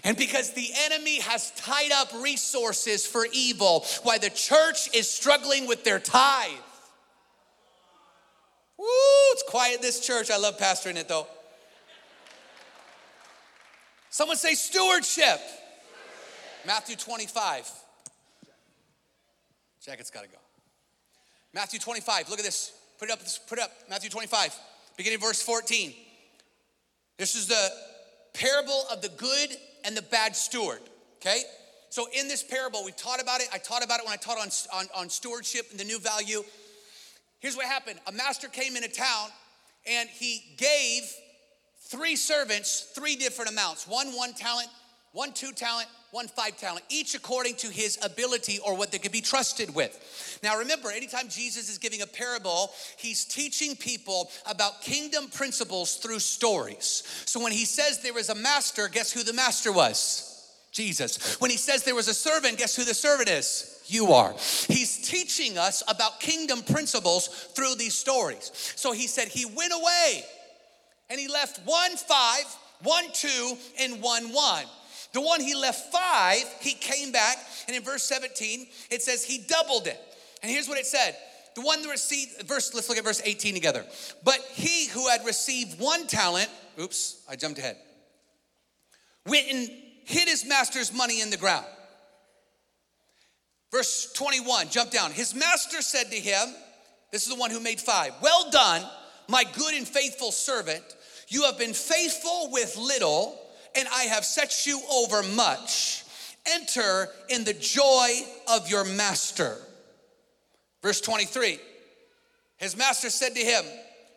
[0.04, 5.66] And because the enemy has tied up resources for evil, why the church is struggling
[5.66, 6.50] with their tithe.
[8.78, 8.86] Woo,
[9.32, 10.30] it's quiet this church.
[10.30, 11.26] I love pastoring it though.
[14.10, 15.04] Someone say stewardship.
[15.04, 15.40] stewardship.
[16.66, 17.70] Matthew 25.
[19.86, 20.38] Jacket's got to go.
[21.54, 22.72] Matthew 25, look at this.
[22.98, 23.70] Put it up, put it up.
[23.88, 24.52] Matthew 25,
[24.96, 25.94] beginning verse 14.
[27.18, 27.70] This is the
[28.34, 29.50] parable of the good
[29.84, 30.80] and the bad steward,
[31.20, 31.40] okay?
[31.90, 33.48] So in this parable, we taught about it.
[33.54, 36.42] I taught about it when I taught on, on, on stewardship and the new value.
[37.38, 38.00] Here's what happened.
[38.08, 39.28] A master came into town
[39.88, 41.02] and he gave
[41.84, 43.86] three servants three different amounts.
[43.86, 44.68] One, one talent,
[45.16, 49.12] one, two talent, one five talent, each according to his ability or what they could
[49.12, 50.38] be trusted with.
[50.42, 56.18] Now remember, anytime Jesus is giving a parable, he's teaching people about kingdom principles through
[56.18, 57.02] stories.
[57.24, 60.52] So when he says there was a master, guess who the master was?
[60.70, 61.40] Jesus.
[61.40, 63.82] When he says there was a servant, guess who the servant is?
[63.86, 64.32] You are.
[64.68, 68.50] He's teaching us about kingdom principles through these stories.
[68.76, 70.24] So he said he went away
[71.08, 72.44] and he left one five,
[72.82, 74.66] one two, and one one.
[75.16, 79.38] The one he left five, he came back, and in verse 17, it says he
[79.38, 79.98] doubled it.
[80.42, 81.16] And here's what it said.
[81.54, 83.86] The one that received, verse, let's look at verse 18 together.
[84.24, 87.78] But he who had received one talent, oops, I jumped ahead,
[89.26, 89.70] went and
[90.04, 91.64] hid his master's money in the ground.
[93.72, 95.12] Verse 21, jump down.
[95.12, 96.46] His master said to him,
[97.10, 98.82] This is the one who made five, Well done,
[99.30, 100.84] my good and faithful servant.
[101.28, 103.45] You have been faithful with little
[103.78, 106.04] and I have set you over much.
[106.54, 108.10] Enter in the joy
[108.48, 109.56] of your master.
[110.82, 111.58] Verse 23
[112.58, 113.64] His master said to him,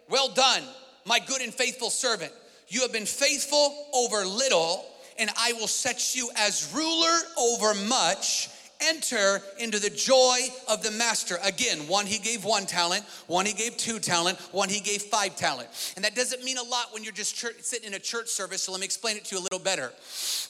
[0.10, 0.64] Well done,
[1.06, 2.32] my good and faithful servant.
[2.68, 4.86] You have been faithful over little,
[5.18, 8.50] and I will set you as ruler over much
[8.82, 10.38] enter into the joy
[10.70, 11.38] of the master.
[11.44, 15.36] Again, one he gave one talent, one he gave two talent, one he gave five
[15.36, 15.70] talent.
[15.96, 18.64] And that doesn't mean a lot when you're just church, sitting in a church service,
[18.64, 19.92] so let me explain it to you a little better.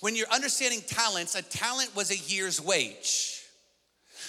[0.02, 3.44] When you're understanding talents, a talent was a year's wage.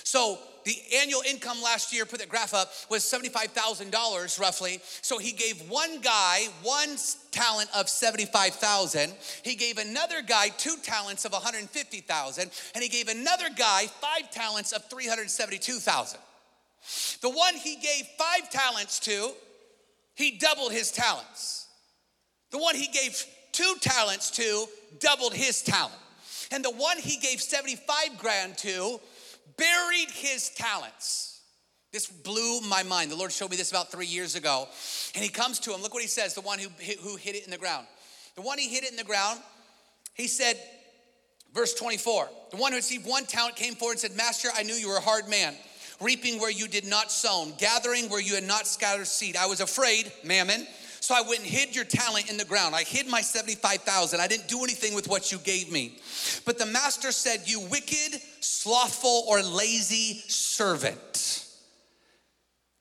[0.05, 4.81] So the annual income last year, put that graph up, was $75,000 roughly.
[5.03, 6.97] So he gave one guy one
[7.31, 9.13] talent of 75,000.
[9.43, 12.51] He gave another guy two talents of 150,000.
[12.75, 16.21] And he gave another guy five talents of 372,000.
[17.21, 19.33] The one he gave five talents to,
[20.15, 21.67] he doubled his talents.
[22.51, 24.67] The one he gave two talents to,
[24.99, 25.95] doubled his talent.
[26.51, 29.01] And the one he gave 75 grand to,
[29.61, 31.43] buried his talents.
[31.93, 33.11] This blew my mind.
[33.11, 34.67] The Lord showed me this about three years ago.
[35.15, 35.83] And he comes to him.
[35.83, 36.69] Look what he says the one who,
[37.03, 37.87] who hit it in the ground.
[38.37, 39.41] The one he hit it in the ground,
[40.15, 40.57] he said,
[41.53, 44.75] verse 24, the one who received one talent came forward and said, Master, I knew
[44.75, 45.55] you were a hard man,
[46.01, 49.37] reaping where you did not sow, gathering where you had not scattered seed.
[49.37, 50.67] I was afraid, mammon
[51.01, 52.75] so I went and hid your talent in the ground.
[52.75, 54.21] I hid my 75,000.
[54.21, 55.99] I didn't do anything with what you gave me.
[56.45, 61.47] But the master said, You wicked, slothful, or lazy servant.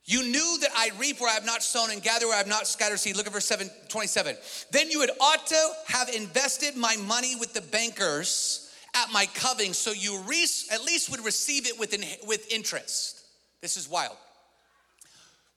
[0.03, 2.47] You knew that I reap where I have not sown and gather where I have
[2.47, 3.15] not scattered seed.
[3.15, 4.35] Look at verse 7, 27.
[4.71, 9.71] Then you would ought to have invested my money with the bankers at my coving,
[9.71, 13.21] so you re- at least would receive it with, in, with interest.
[13.61, 14.17] This is wild.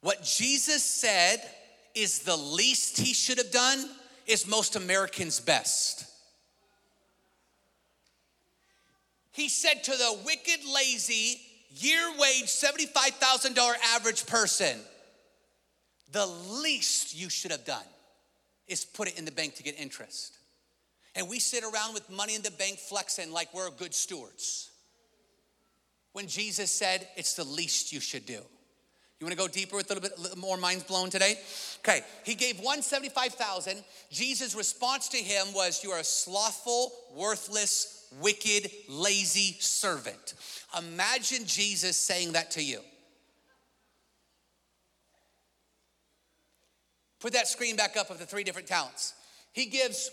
[0.03, 1.41] What Jesus said
[1.95, 3.89] is the least he should have done
[4.27, 6.07] is most Americans' best.
[9.33, 11.41] He said to the wicked, lazy,
[11.71, 14.79] year wage, $75,000 average person,
[16.13, 17.85] the least you should have done
[18.69, 20.37] is put it in the bank to get interest.
[21.15, 24.71] And we sit around with money in the bank flexing like we're good stewards.
[26.13, 28.41] When Jesus said, it's the least you should do.
[29.23, 31.39] You want to go deeper with a little bit more minds blown today?
[31.79, 33.85] Okay, he gave 175,000.
[34.11, 40.35] Jesus' response to him was, You are a slothful, worthless, wicked, lazy servant.
[40.77, 42.81] Imagine Jesus saying that to you.
[47.21, 49.15] Put that screen back up of the three different talents.
[49.53, 50.11] He gives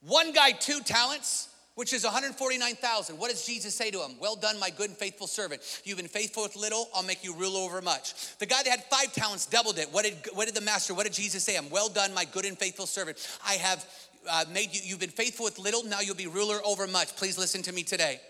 [0.00, 3.18] one guy two talents, which is 149,000.
[3.18, 4.16] What does Jesus say to him?
[4.18, 5.60] Well done, my good and faithful servant.
[5.84, 8.36] You've been faithful with little, I'll make you rule over much.
[8.38, 9.92] The guy that had five talents doubled it.
[9.92, 11.70] What did, what did the master, what did Jesus say to him?
[11.70, 13.18] Well done, my good and faithful servant.
[13.46, 13.84] I have
[14.28, 17.14] uh, made you, you've been faithful with little, now you'll be ruler over much.
[17.14, 18.20] Please listen to me today.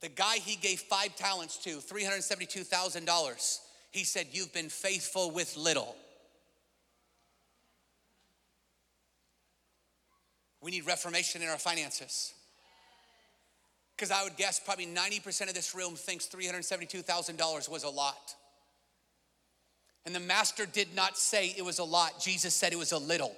[0.00, 3.58] The guy he gave five talents to, $372,000,
[3.92, 5.94] he said, You've been faithful with little.
[10.60, 12.34] We need reformation in our finances.
[14.00, 18.34] Because I would guess probably 90% of this room thinks $372,000 was a lot.
[20.06, 22.98] And the master did not say it was a lot, Jesus said it was a
[22.98, 23.36] little.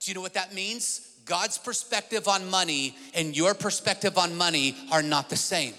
[0.00, 1.18] Do you know what that means?
[1.26, 5.74] God's perspective on money and your perspective on money are not the same.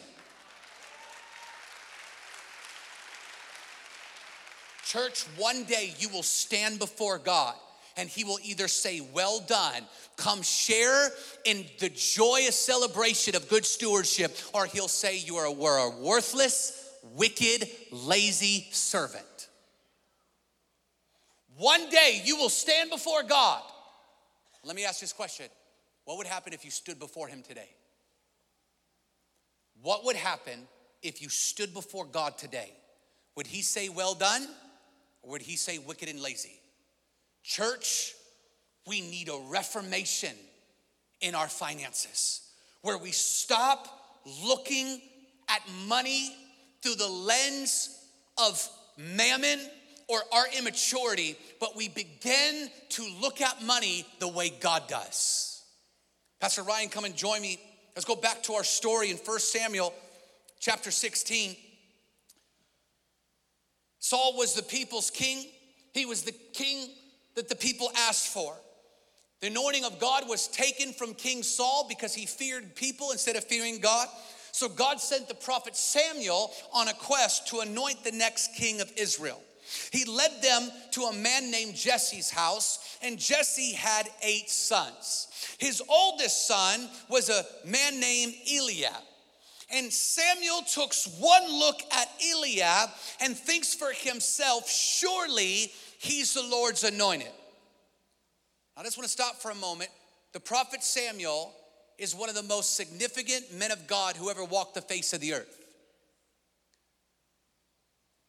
[4.86, 7.56] Church, one day you will stand before God
[7.98, 9.82] and he will either say, Well done,
[10.16, 11.10] come share
[11.44, 16.94] in the joyous celebration of good stewardship, or he'll say, You are a, a worthless,
[17.16, 19.50] wicked, lazy servant.
[21.58, 23.64] One day you will stand before God.
[24.64, 25.48] Let me ask this question
[26.06, 27.70] What would happen if you stood before him today?
[29.82, 30.68] What would happen
[31.02, 32.72] if you stood before God today?
[33.36, 34.48] Would he say, Well done?
[35.24, 36.60] Or would he say, Wicked and lazy?
[37.48, 38.14] Church,
[38.86, 40.34] we need a reformation
[41.22, 42.42] in our finances
[42.82, 43.88] where we stop
[44.44, 45.02] looking
[45.48, 46.36] at money
[46.84, 47.98] through the lens
[48.38, 49.62] of mammon
[50.10, 55.64] or our immaturity, but we begin to look at money the way God does.
[56.42, 57.62] Pastor Ryan, come and join me.
[57.96, 59.94] Let's go back to our story in 1 Samuel
[60.60, 61.56] chapter 16.
[64.00, 65.46] Saul was the people's king,
[65.94, 66.90] he was the king
[67.38, 68.52] that the people asked for.
[69.42, 73.44] The anointing of God was taken from King Saul because he feared people instead of
[73.44, 74.08] fearing God.
[74.52, 78.92] So God sent the prophet Samuel on a quest to anoint the next king of
[78.98, 79.40] Israel.
[79.92, 85.28] He led them to a man named Jesse's house, and Jesse had eight sons.
[85.60, 89.04] His oldest son was a man named Eliab.
[89.70, 92.90] And Samuel takes one look at Eliab
[93.22, 97.32] and thinks for himself, surely he's the Lord's anointed.
[98.76, 99.90] I just want to stop for a moment.
[100.34, 101.54] The prophet Samuel
[101.98, 105.20] is one of the most significant men of God who ever walked the face of
[105.20, 105.58] the earth.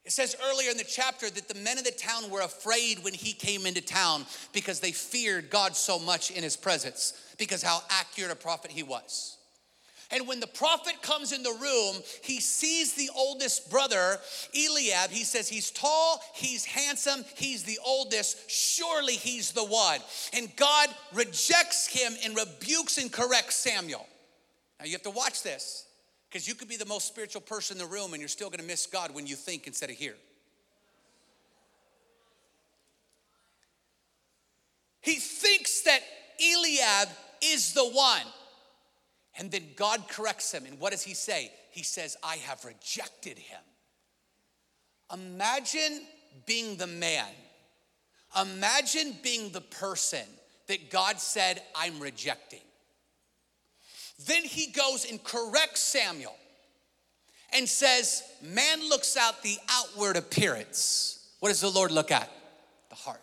[0.05, 3.13] It says earlier in the chapter that the men of the town were afraid when
[3.13, 7.83] he came into town because they feared God so much in his presence, because how
[7.91, 9.38] accurate a prophet he was.
[10.11, 14.17] And when the prophet comes in the room, he sees the oldest brother,
[14.55, 15.11] Eliab.
[15.11, 18.51] He says, He's tall, he's handsome, he's the oldest.
[18.51, 20.01] Surely he's the one.
[20.33, 24.07] And God rejects him and rebukes and corrects Samuel.
[24.79, 25.87] Now you have to watch this
[26.31, 28.61] because you could be the most spiritual person in the room and you're still going
[28.61, 30.15] to miss God when you think instead of hear.
[35.03, 36.01] He thinks that
[36.41, 37.09] Eliab
[37.43, 38.23] is the one.
[39.39, 40.65] And then God corrects him.
[40.67, 41.53] And what does he say?
[41.71, 43.61] He says, I have rejected him.
[45.13, 46.03] Imagine
[46.45, 47.29] being the man.
[48.41, 50.25] Imagine being the person
[50.67, 52.61] that God said, I'm rejecting.
[54.27, 56.37] Then he goes and corrects Samuel
[57.55, 61.31] and says, Man looks out the outward appearance.
[61.41, 62.31] What does the Lord look at?
[62.91, 63.21] The heart.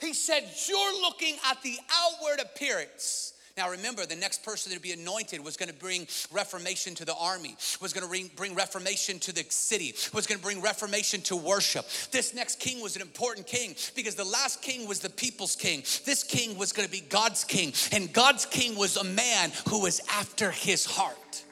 [0.00, 3.27] He said, You're looking at the outward appearance.
[3.58, 7.14] Now remember, the next person to be anointed was going to bring reformation to the
[7.16, 11.34] army, was going to bring, reformation to the city, was going to bring reformation to
[11.34, 11.84] worship.
[12.12, 15.80] This next king was an important king because the last king was the people's king.
[16.04, 19.82] This king was going to be God's king, and God's king was a man who
[19.82, 21.42] was after his heart.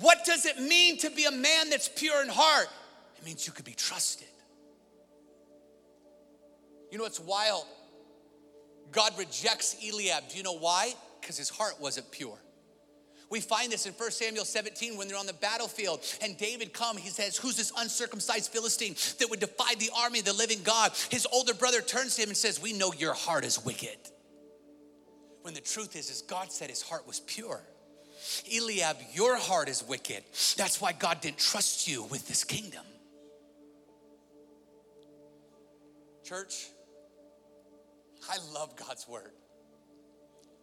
[0.00, 2.66] What does it mean to be a man that's pure in heart?
[3.18, 4.26] It means you could be trusted.
[6.90, 7.66] You know what's wild?
[8.92, 10.28] God rejects Eliab.
[10.28, 10.94] Do you know why?
[11.20, 12.38] Because his heart wasn't pure.
[13.30, 16.96] We find this in 1 Samuel 17 when they're on the battlefield and David come,
[16.96, 20.90] he says, who's this uncircumcised Philistine that would defy the army of the living God?
[21.10, 23.96] His older brother turns to him and says, we know your heart is wicked.
[25.42, 27.62] When the truth is, is God said his heart was pure.
[28.52, 30.24] Eliab, your heart is wicked.
[30.56, 32.84] That's why God didn't trust you with this kingdom.
[36.24, 36.66] Church,
[38.30, 39.32] I love God's word.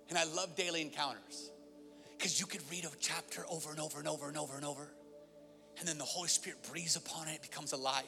[0.09, 1.51] And I love daily encounters
[2.17, 4.89] because you could read a chapter over and over and over and over and over.
[5.77, 8.05] And then the Holy Spirit breathes upon it, it becomes alive.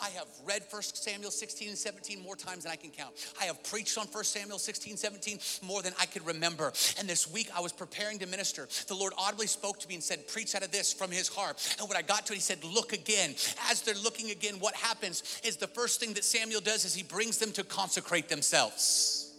[0.00, 3.14] I have read 1 Samuel 16 and 17 more times than I can count.
[3.40, 6.72] I have preached on 1 Samuel 16, 17 more than I could remember.
[6.98, 8.68] And this week I was preparing to minister.
[8.88, 11.76] The Lord audibly spoke to me and said, Preach out of this from his heart.
[11.78, 13.34] And when I got to it, he said, Look again.
[13.70, 17.02] As they're looking again, what happens is the first thing that Samuel does is he
[17.02, 19.32] brings them to consecrate themselves.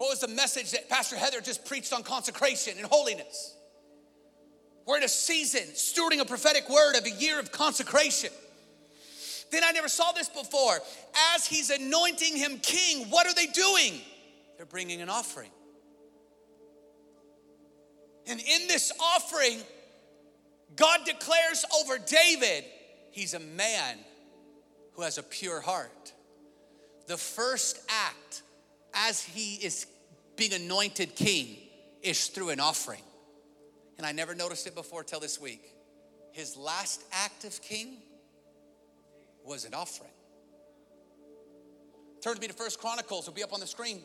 [0.00, 3.54] What was the message that Pastor Heather just preached on consecration and holiness?
[4.90, 8.30] We're in a season, stewarding a prophetic word of a year of consecration.
[9.52, 10.80] Then I never saw this before.
[11.32, 14.00] As he's anointing him king, what are they doing?
[14.56, 15.52] They're bringing an offering.
[18.26, 19.60] And in this offering,
[20.74, 22.64] God declares over David,
[23.12, 23.96] he's a man
[24.94, 26.12] who has a pure heart.
[27.06, 28.42] The first act
[28.92, 29.86] as he is
[30.34, 31.58] being anointed king
[32.02, 33.02] is through an offering
[34.00, 35.74] and I never noticed it before till this week.
[36.32, 37.98] His last act of king
[39.44, 40.08] was an offering.
[42.22, 44.00] Turn to me to First Chronicles, it'll be up on the screen.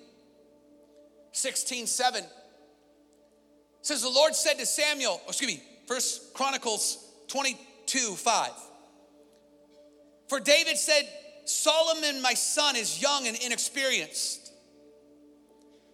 [1.32, 2.24] 16, 7.
[2.26, 2.30] It
[3.84, 6.98] says the Lord said to Samuel, oh, excuse me, First Chronicles
[7.30, 8.52] 22, 5.
[10.28, 11.08] For David said,
[11.46, 14.52] Solomon, my son, is young and inexperienced.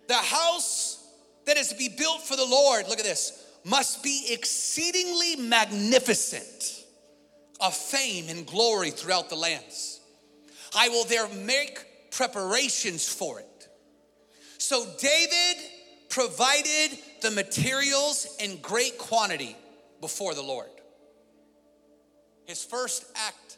[0.08, 1.08] The house
[1.46, 6.86] that is to be built for the Lord, look at this, must be exceedingly magnificent,
[7.60, 10.02] of fame and glory throughout the lands.
[10.76, 13.68] I will there make preparations for it.
[14.58, 15.64] So David
[16.10, 19.56] provided the materials in great quantity
[20.02, 20.70] before the Lord.
[22.46, 23.58] His first act,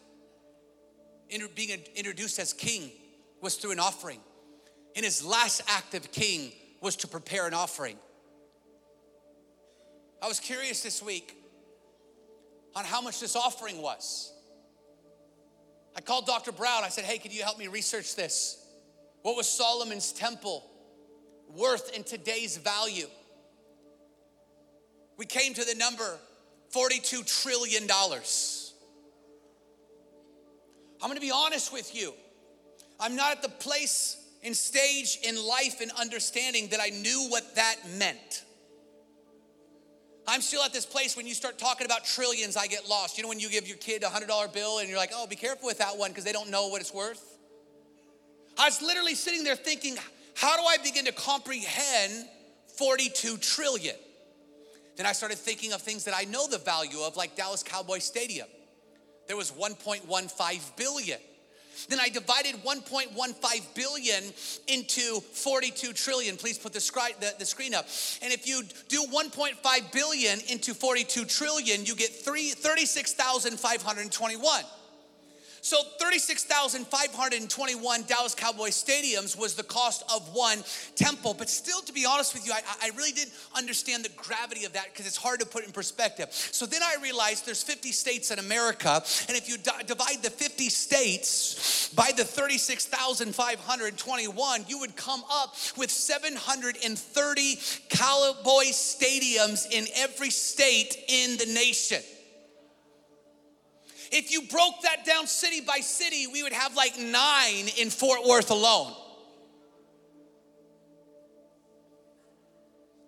[1.55, 2.91] being introduced as king,
[3.41, 4.19] was through an offering.
[4.95, 6.51] And his last act of king
[6.81, 7.97] was to prepare an offering.
[10.23, 11.35] I was curious this week
[12.77, 14.31] on how much this offering was.
[15.97, 16.53] I called Dr.
[16.53, 16.85] Brown.
[16.85, 18.65] I said, Hey, could you help me research this?
[19.21, 20.63] What was Solomon's temple
[21.49, 23.07] worth in today's value?
[25.17, 26.17] We came to the number
[26.73, 27.83] $42 trillion.
[31.01, 32.13] I'm gonna be honest with you.
[32.97, 37.55] I'm not at the place and stage in life and understanding that I knew what
[37.55, 38.45] that meant.
[40.27, 43.17] I'm still at this place when you start talking about trillions, I get lost.
[43.17, 45.35] You know, when you give your kid a $100 bill and you're like, oh, be
[45.35, 47.37] careful with that one because they don't know what it's worth?
[48.57, 49.97] I was literally sitting there thinking,
[50.35, 52.25] how do I begin to comprehend
[52.77, 53.95] 42 trillion?
[54.95, 57.97] Then I started thinking of things that I know the value of, like Dallas Cowboy
[57.99, 58.47] Stadium.
[59.27, 61.19] There was 1.15 billion.
[61.89, 64.23] Then I divided 1.15 billion
[64.67, 66.37] into 42 trillion.
[66.37, 67.87] Please put the, screen, the, the screen up.
[68.21, 74.63] And if you do 1.5 billion into 42 trillion, you get 36,521.
[75.63, 80.61] So 36,521 Dallas Cowboy stadiums was the cost of one
[80.95, 81.33] temple.
[81.33, 84.73] But still, to be honest with you, I, I really didn't understand the gravity of
[84.73, 86.33] that because it's hard to put in perspective.
[86.33, 89.55] So then I realized there's 50 states in America, and if you
[89.85, 99.71] divide the 50 states by the 36,521, you would come up with 730 Cowboy stadiums
[99.71, 102.03] in every state in the nation.
[104.15, 108.19] If you broke that down city by city, we would have like nine in Fort
[108.23, 108.93] Worth alone.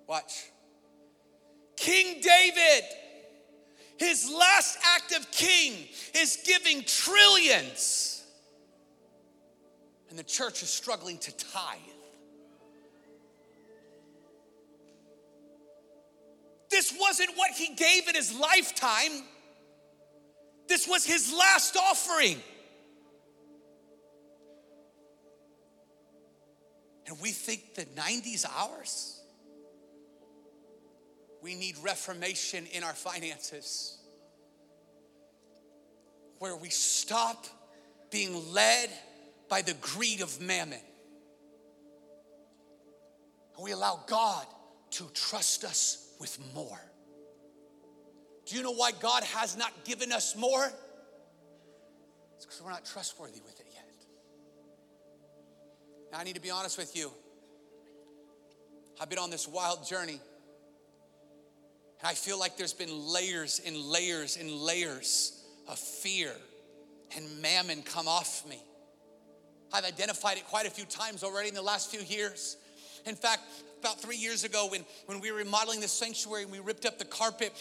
[0.08, 0.50] Watch.
[1.78, 2.86] King David,
[3.98, 8.24] his last act of king, is giving trillions.
[10.10, 11.78] And the church is struggling to tithe.
[16.72, 19.24] This wasn't what he gave in his lifetime.
[20.68, 22.42] This was his last offering.
[27.08, 29.22] And we think the 90s ours.
[31.42, 34.00] We need reformation in our finances
[36.40, 37.46] where we stop
[38.10, 38.90] being led
[39.50, 40.80] by the greed of mammon.
[43.56, 44.46] And we allow God
[44.92, 46.80] to trust us with more.
[48.46, 50.72] Do you know why God has not given us more?
[52.36, 53.86] It's because we're not trustworthy with it yet.
[56.12, 57.12] Now, I need to be honest with you.
[59.02, 60.20] I've been on this wild journey,
[62.00, 66.32] and I feel like there's been layers and layers and layers of fear
[67.18, 68.62] and mammon come off me.
[69.74, 72.58] I've identified it quite a few times already in the last few years.
[73.06, 73.42] In fact,
[73.80, 76.98] about three years ago, when, when we were remodeling the sanctuary and we ripped up
[76.98, 77.54] the carpet,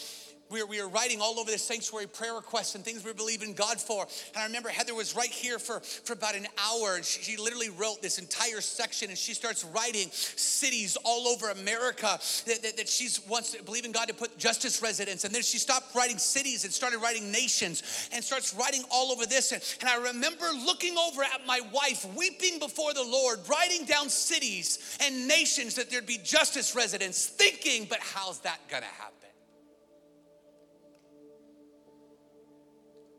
[0.49, 3.15] we were, we were writing all over the sanctuary prayer requests and things we were
[3.15, 4.05] believing God for.
[4.33, 7.37] And I remember Heather was right here for, for about an hour and she, she
[7.37, 12.77] literally wrote this entire section and she starts writing cities all over America that, that,
[12.77, 15.23] that she's wants to believe in God to put justice residents.
[15.23, 19.25] And then she stopped writing cities and started writing nations and starts writing all over
[19.25, 19.51] this.
[19.51, 24.09] And, and I remember looking over at my wife, weeping before the Lord, writing down
[24.09, 29.24] cities and nations that there'd be justice residents, thinking, but how's that gonna happen?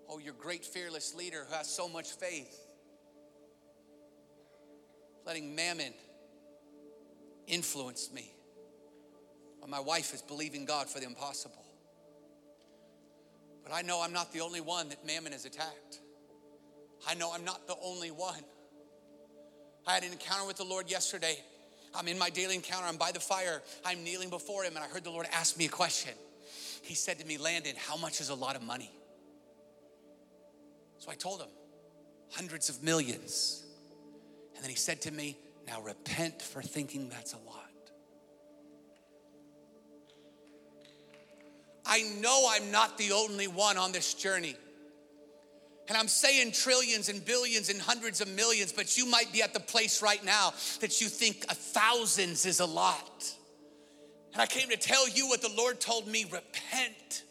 [0.09, 2.59] Oh, your great fearless leader who has so much faith.
[5.25, 5.93] Letting mammon
[7.47, 8.33] influence me.
[9.59, 11.65] While my wife is believing God for the impossible.
[13.65, 15.99] But I know I'm not the only one that mammon has attacked.
[17.07, 18.45] I know I'm not the only one.
[19.87, 21.37] I had an encounter with the Lord yesterday.
[21.95, 22.87] I'm in my daily encounter.
[22.87, 23.63] I'm by the fire.
[23.85, 26.15] I'm kneeling before Him, and I heard the Lord ask me a question.
[26.83, 28.93] He said to me, Landon, how much is a lot of money?
[30.99, 31.49] So I told him,
[32.33, 33.65] hundreds of millions.
[34.55, 35.37] And then he said to me,
[35.67, 37.63] Now repent for thinking that's a lot.
[41.85, 44.57] I know I'm not the only one on this journey.
[45.89, 49.55] And I'm saying trillions and billions and hundreds of millions, but you might be at
[49.55, 53.33] the place right now that you think a thousands is a lot.
[54.33, 57.23] And I came to tell you what the Lord told me repent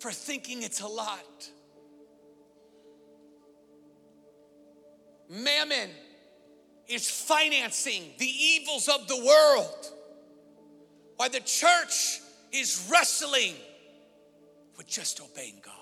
[0.00, 1.48] for thinking it's a lot.
[5.30, 5.90] Mammon
[6.88, 9.86] is financing the evils of the world,
[11.16, 12.20] while the church
[12.50, 13.54] is wrestling
[14.76, 15.74] with just obeying God.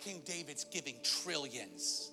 [0.00, 2.10] King David's giving trillions.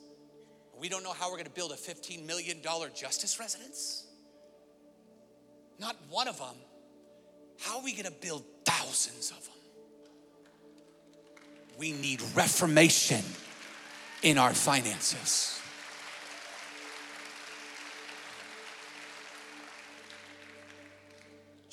[0.78, 2.58] We don't know how we're going to build a $15 million
[2.94, 4.06] justice residence.
[5.80, 6.56] Not one of them.
[7.62, 9.56] How are we going to build thousands of them?
[11.78, 13.24] We need reformation
[14.24, 15.59] in our finances.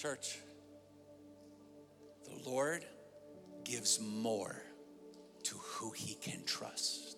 [0.07, 0.39] Church,
[2.27, 2.85] the Lord
[3.65, 4.63] gives more
[5.43, 7.17] to who he can trust.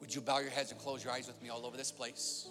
[0.00, 2.48] Would you bow your heads and close your eyes with me all over this place?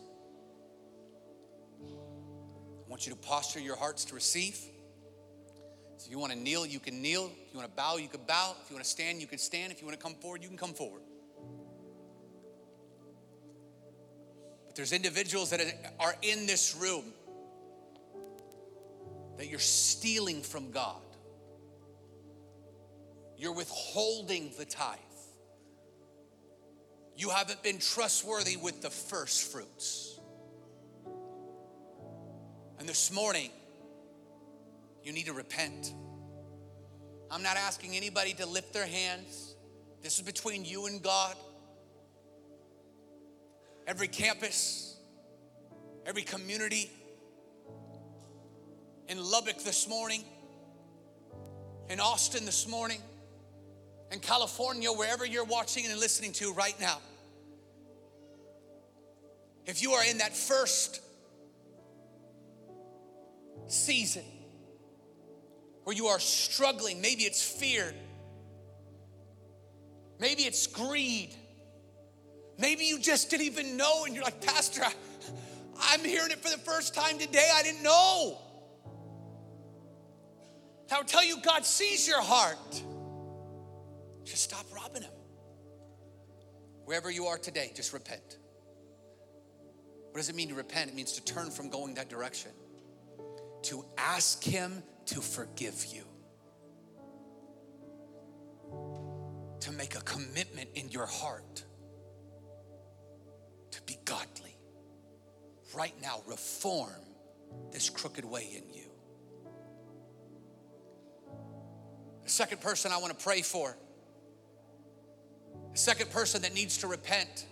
[1.82, 4.60] I want you to posture your hearts to receive.
[5.98, 7.32] So If you want to kneel, you can kneel.
[7.48, 8.56] If you want to bow, you can bow.
[8.64, 9.72] If you want to stand, you can stand.
[9.72, 11.02] If you want to come forward, you can come forward.
[14.68, 15.62] But there's individuals that
[16.00, 17.06] are in this room
[19.38, 21.02] that you're stealing from God.
[23.38, 25.00] You're withholding the tithe.
[27.18, 30.20] You haven't been trustworthy with the first fruits.
[32.80, 33.52] And this morning,
[35.04, 35.94] you need to repent.
[37.32, 39.56] I'm not asking anybody to lift their hands.
[40.02, 41.36] This is between you and God.
[43.88, 44.98] Every campus,
[46.06, 46.92] every community,
[49.08, 50.24] in Lubbock this morning,
[51.90, 53.00] in Austin this morning,
[54.12, 56.98] in California, wherever you're watching and listening to right now.
[59.66, 61.02] If you are in that first
[63.68, 64.24] season
[65.84, 67.94] where you are struggling, maybe it's fear,
[70.20, 71.36] maybe it's greed,
[72.58, 74.94] maybe you just didn't even know and you're like, Pastor, I,
[75.80, 77.50] I'm hearing it for the first time today.
[77.54, 78.40] I didn't know.
[80.92, 82.84] I would tell you, God sees your heart.
[84.24, 85.12] Just stop robbing Him.
[86.86, 88.38] Wherever you are today, just repent.
[90.12, 90.92] What does it mean to repent?
[90.92, 92.52] It means to turn from going that direction,
[93.64, 96.04] to ask Him to forgive you,
[99.60, 101.64] to make a commitment in your heart
[103.72, 104.56] to be godly.
[105.76, 107.02] Right now, reform
[107.72, 108.85] this crooked way in you.
[112.26, 113.78] The second person I want to pray for,
[115.72, 117.46] the second person that needs to repent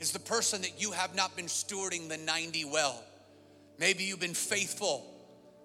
[0.00, 3.04] is the person that you have not been stewarding the 90 well.
[3.78, 5.14] Maybe you've been faithful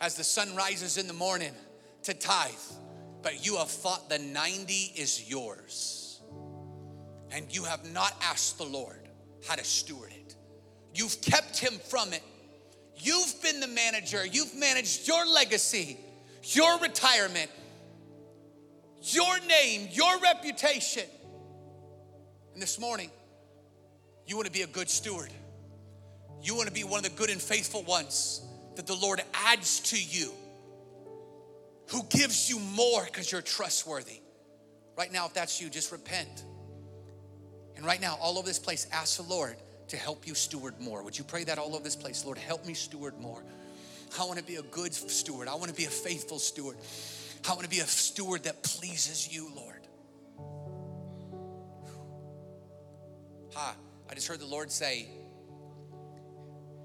[0.02, 1.54] as the sun rises in the morning
[2.04, 2.52] to tithe,
[3.22, 6.22] but you have thought the 90 is yours.
[7.32, 9.08] And you have not asked the Lord
[9.48, 10.36] how to steward it.
[10.94, 12.22] You've kept him from it.
[12.98, 15.98] You've been the manager, you've managed your legacy
[16.44, 17.50] your retirement,
[19.02, 21.04] your name, your reputation.
[22.54, 23.10] And this morning,
[24.28, 25.32] you want to be a good steward.
[26.42, 28.42] You want to be one of the good and faithful ones
[28.76, 30.32] that the Lord adds to you,
[31.92, 34.20] who gives you more because you're trustworthy.
[34.98, 36.44] Right now, if that's you, just repent.
[37.76, 39.56] And right now, all over this place, ask the Lord
[39.88, 41.04] to help you steward more.
[41.04, 42.24] Would you pray that all over this place?
[42.26, 43.44] Lord, help me steward more.
[44.20, 45.48] I want to be a good steward.
[45.48, 46.78] I want to be a faithful steward.
[47.48, 49.88] I want to be a steward that pleases you, Lord.
[53.56, 53.74] Hi,
[54.10, 55.08] I just heard the Lord say,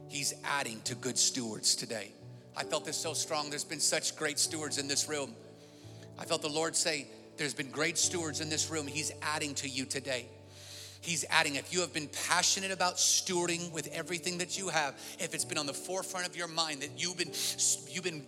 [0.08, 2.12] He's adding to good stewards today.
[2.56, 3.50] I felt this so strong.
[3.50, 5.34] There's been such great stewards in this room.
[6.18, 7.06] I felt the Lord say,
[7.36, 8.86] There's been great stewards in this room.
[8.86, 10.26] He's adding to you today.
[11.00, 15.32] He's adding, if you have been passionate about stewarding with everything that you have, if
[15.32, 17.32] it's been on the forefront of your mind that you've been
[17.88, 18.24] you've been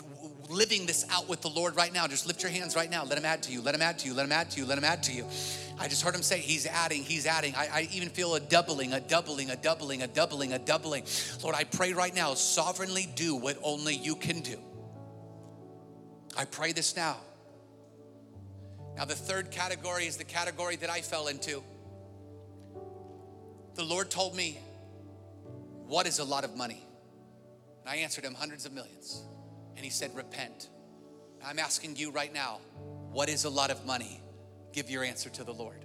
[0.49, 3.05] living this out with the Lord right now, just lift your hands right now.
[3.05, 3.61] Let him add to you.
[3.61, 4.15] Let him add to you.
[4.15, 4.67] Let him add to you.
[4.67, 5.27] Let him add to you.
[5.79, 7.55] I just heard him say, He's adding, He's adding.
[7.57, 11.05] I, I, even feel a doubling, a doubling, a doubling, a doubling, a doubling.
[11.43, 14.59] Lord, I pray right now, sovereignly do what only you can do.
[16.37, 17.17] I pray this now.
[18.97, 21.63] Now, the third category is the category that I fell into
[23.75, 24.59] the Lord told me,
[25.87, 26.87] What is a lot of money?
[27.81, 29.23] And I answered him, Hundreds of millions.
[29.77, 30.69] And he said, Repent.
[31.45, 32.61] I'm asking you right now,
[33.13, 34.23] What is a lot of money?
[34.73, 35.85] Give your answer to the Lord.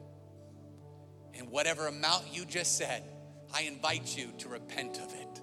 [1.33, 3.03] And whatever amount you just said,
[3.53, 5.41] I invite you to repent of it.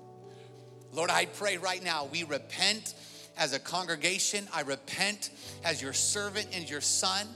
[0.93, 2.95] Lord, I pray right now, we repent
[3.36, 4.47] as a congregation.
[4.53, 5.30] I repent
[5.64, 7.26] as your servant and your son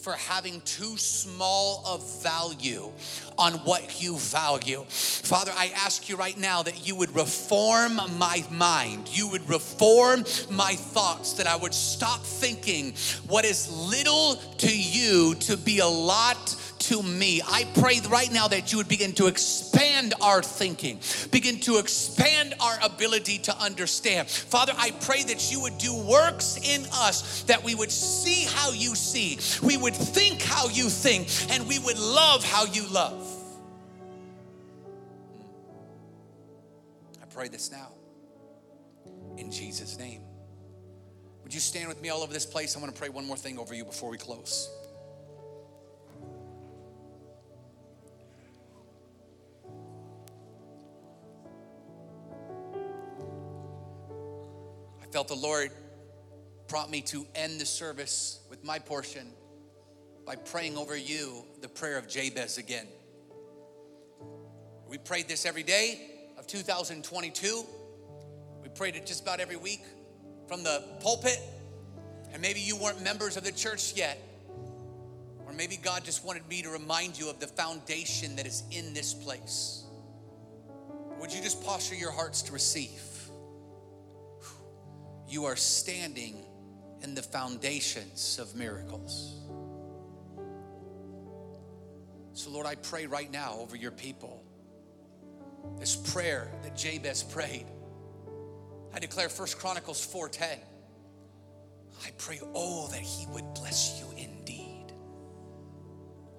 [0.00, 2.90] for having too small of value
[3.36, 4.82] on what you value.
[4.88, 10.24] Father, I ask you right now that you would reform my mind, you would reform
[10.50, 12.94] my thoughts, that I would stop thinking
[13.28, 17.40] what is little to you to be a lot to me.
[17.46, 20.98] I pray right now that you would begin to expand our thinking,
[21.30, 24.28] begin to expand our ability to understand.
[24.28, 28.72] Father, I pray that you would do works in us that we would see how
[28.72, 33.26] you see, we would think how you think, and we would love how you love.
[37.22, 37.92] I pray this now
[39.36, 40.22] in Jesus' name.
[41.42, 42.76] Would you stand with me all over this place?
[42.76, 44.70] I want to pray one more thing over you before we close.
[55.12, 55.70] Felt the Lord
[56.68, 59.26] prompt me to end the service with my portion
[60.24, 62.86] by praying over you the prayer of Jabez again.
[64.88, 66.00] We prayed this every day
[66.38, 67.64] of 2022.
[68.62, 69.82] We prayed it just about every week
[70.46, 71.40] from the pulpit.
[72.32, 74.18] And maybe you weren't members of the church yet.
[75.46, 78.94] Or maybe God just wanted me to remind you of the foundation that is in
[78.94, 79.84] this place.
[81.18, 83.02] Would you just posture your hearts to receive?
[85.30, 86.44] You are standing
[87.02, 89.36] in the foundations of miracles.
[92.32, 94.42] So, Lord, I pray right now over your people.
[95.78, 97.66] This prayer that Jabez prayed.
[98.92, 100.58] I declare First Chronicles 4:10.
[102.04, 104.92] I pray, oh, that he would bless you indeed.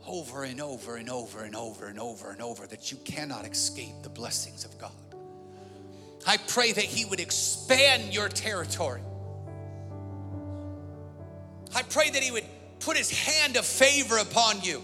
[0.06, 4.04] Over and over and over and over and over and over, that you cannot escape
[4.04, 5.11] the blessings of God.
[6.26, 9.02] I pray that he would expand your territory.
[11.74, 12.46] I pray that he would
[12.80, 14.84] put his hand of favor upon you.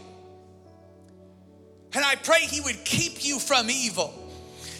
[1.93, 4.13] And I pray he would keep you from evil.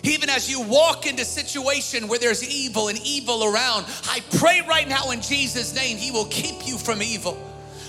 [0.04, 4.88] Even as you walk into situation where there's evil and evil around, I pray right
[4.88, 7.47] now in Jesus' name, he will keep you from evil.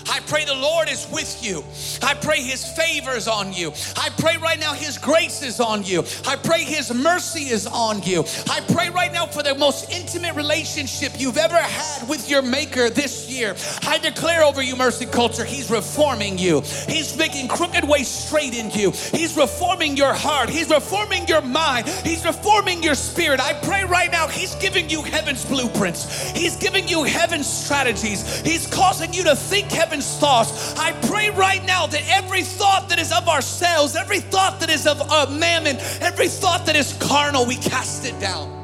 [0.09, 1.63] I pray the Lord is with you.
[2.01, 3.71] I pray His favor is on you.
[3.95, 6.03] I pray right now His grace is on you.
[6.27, 8.23] I pray His mercy is on you.
[8.49, 12.89] I pray right now for the most intimate relationship you've ever had with your Maker
[12.89, 13.55] this year.
[13.83, 16.61] I declare over you, Mercy Culture, He's reforming you.
[16.87, 18.91] He's making crooked ways straight in you.
[19.13, 20.49] He's reforming your heart.
[20.49, 21.87] He's reforming your mind.
[21.87, 23.39] He's reforming your spirit.
[23.39, 26.31] I pray right now He's giving you heaven's blueprints.
[26.31, 28.39] He's giving you heaven's strategies.
[28.41, 30.77] He's causing you to think heaven's thoughts.
[30.77, 34.87] I pray right now that every thought that is of ourselves, every thought that is
[34.87, 34.99] of
[35.31, 38.55] mammon, every thought that is carnal, we cast it down.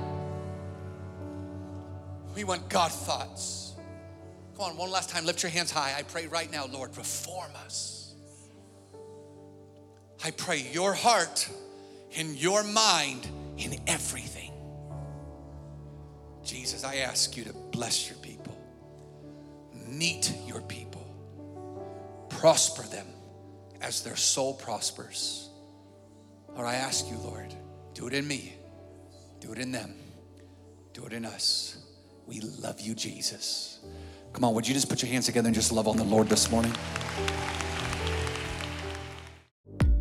[2.35, 3.73] We want God thoughts.
[4.55, 5.95] Come on, one last time, lift your hands high.
[5.97, 8.13] I pray right now, Lord, reform us.
[10.23, 11.49] I pray your heart
[12.17, 13.27] and your mind
[13.57, 14.51] in everything.
[16.43, 18.57] Jesus, I ask you to bless your people,
[19.87, 20.84] meet your people
[22.39, 23.07] prosper them
[23.81, 25.49] as their soul prospers.
[26.49, 27.53] Lord, I ask you, Lord,
[27.93, 28.53] do it in me,
[29.39, 29.93] do it in them,
[30.93, 31.77] do it in us.
[32.25, 33.79] We love you, Jesus.
[34.33, 36.27] Come on, would you just put your hands together and just love on the Lord
[36.27, 36.73] this morning?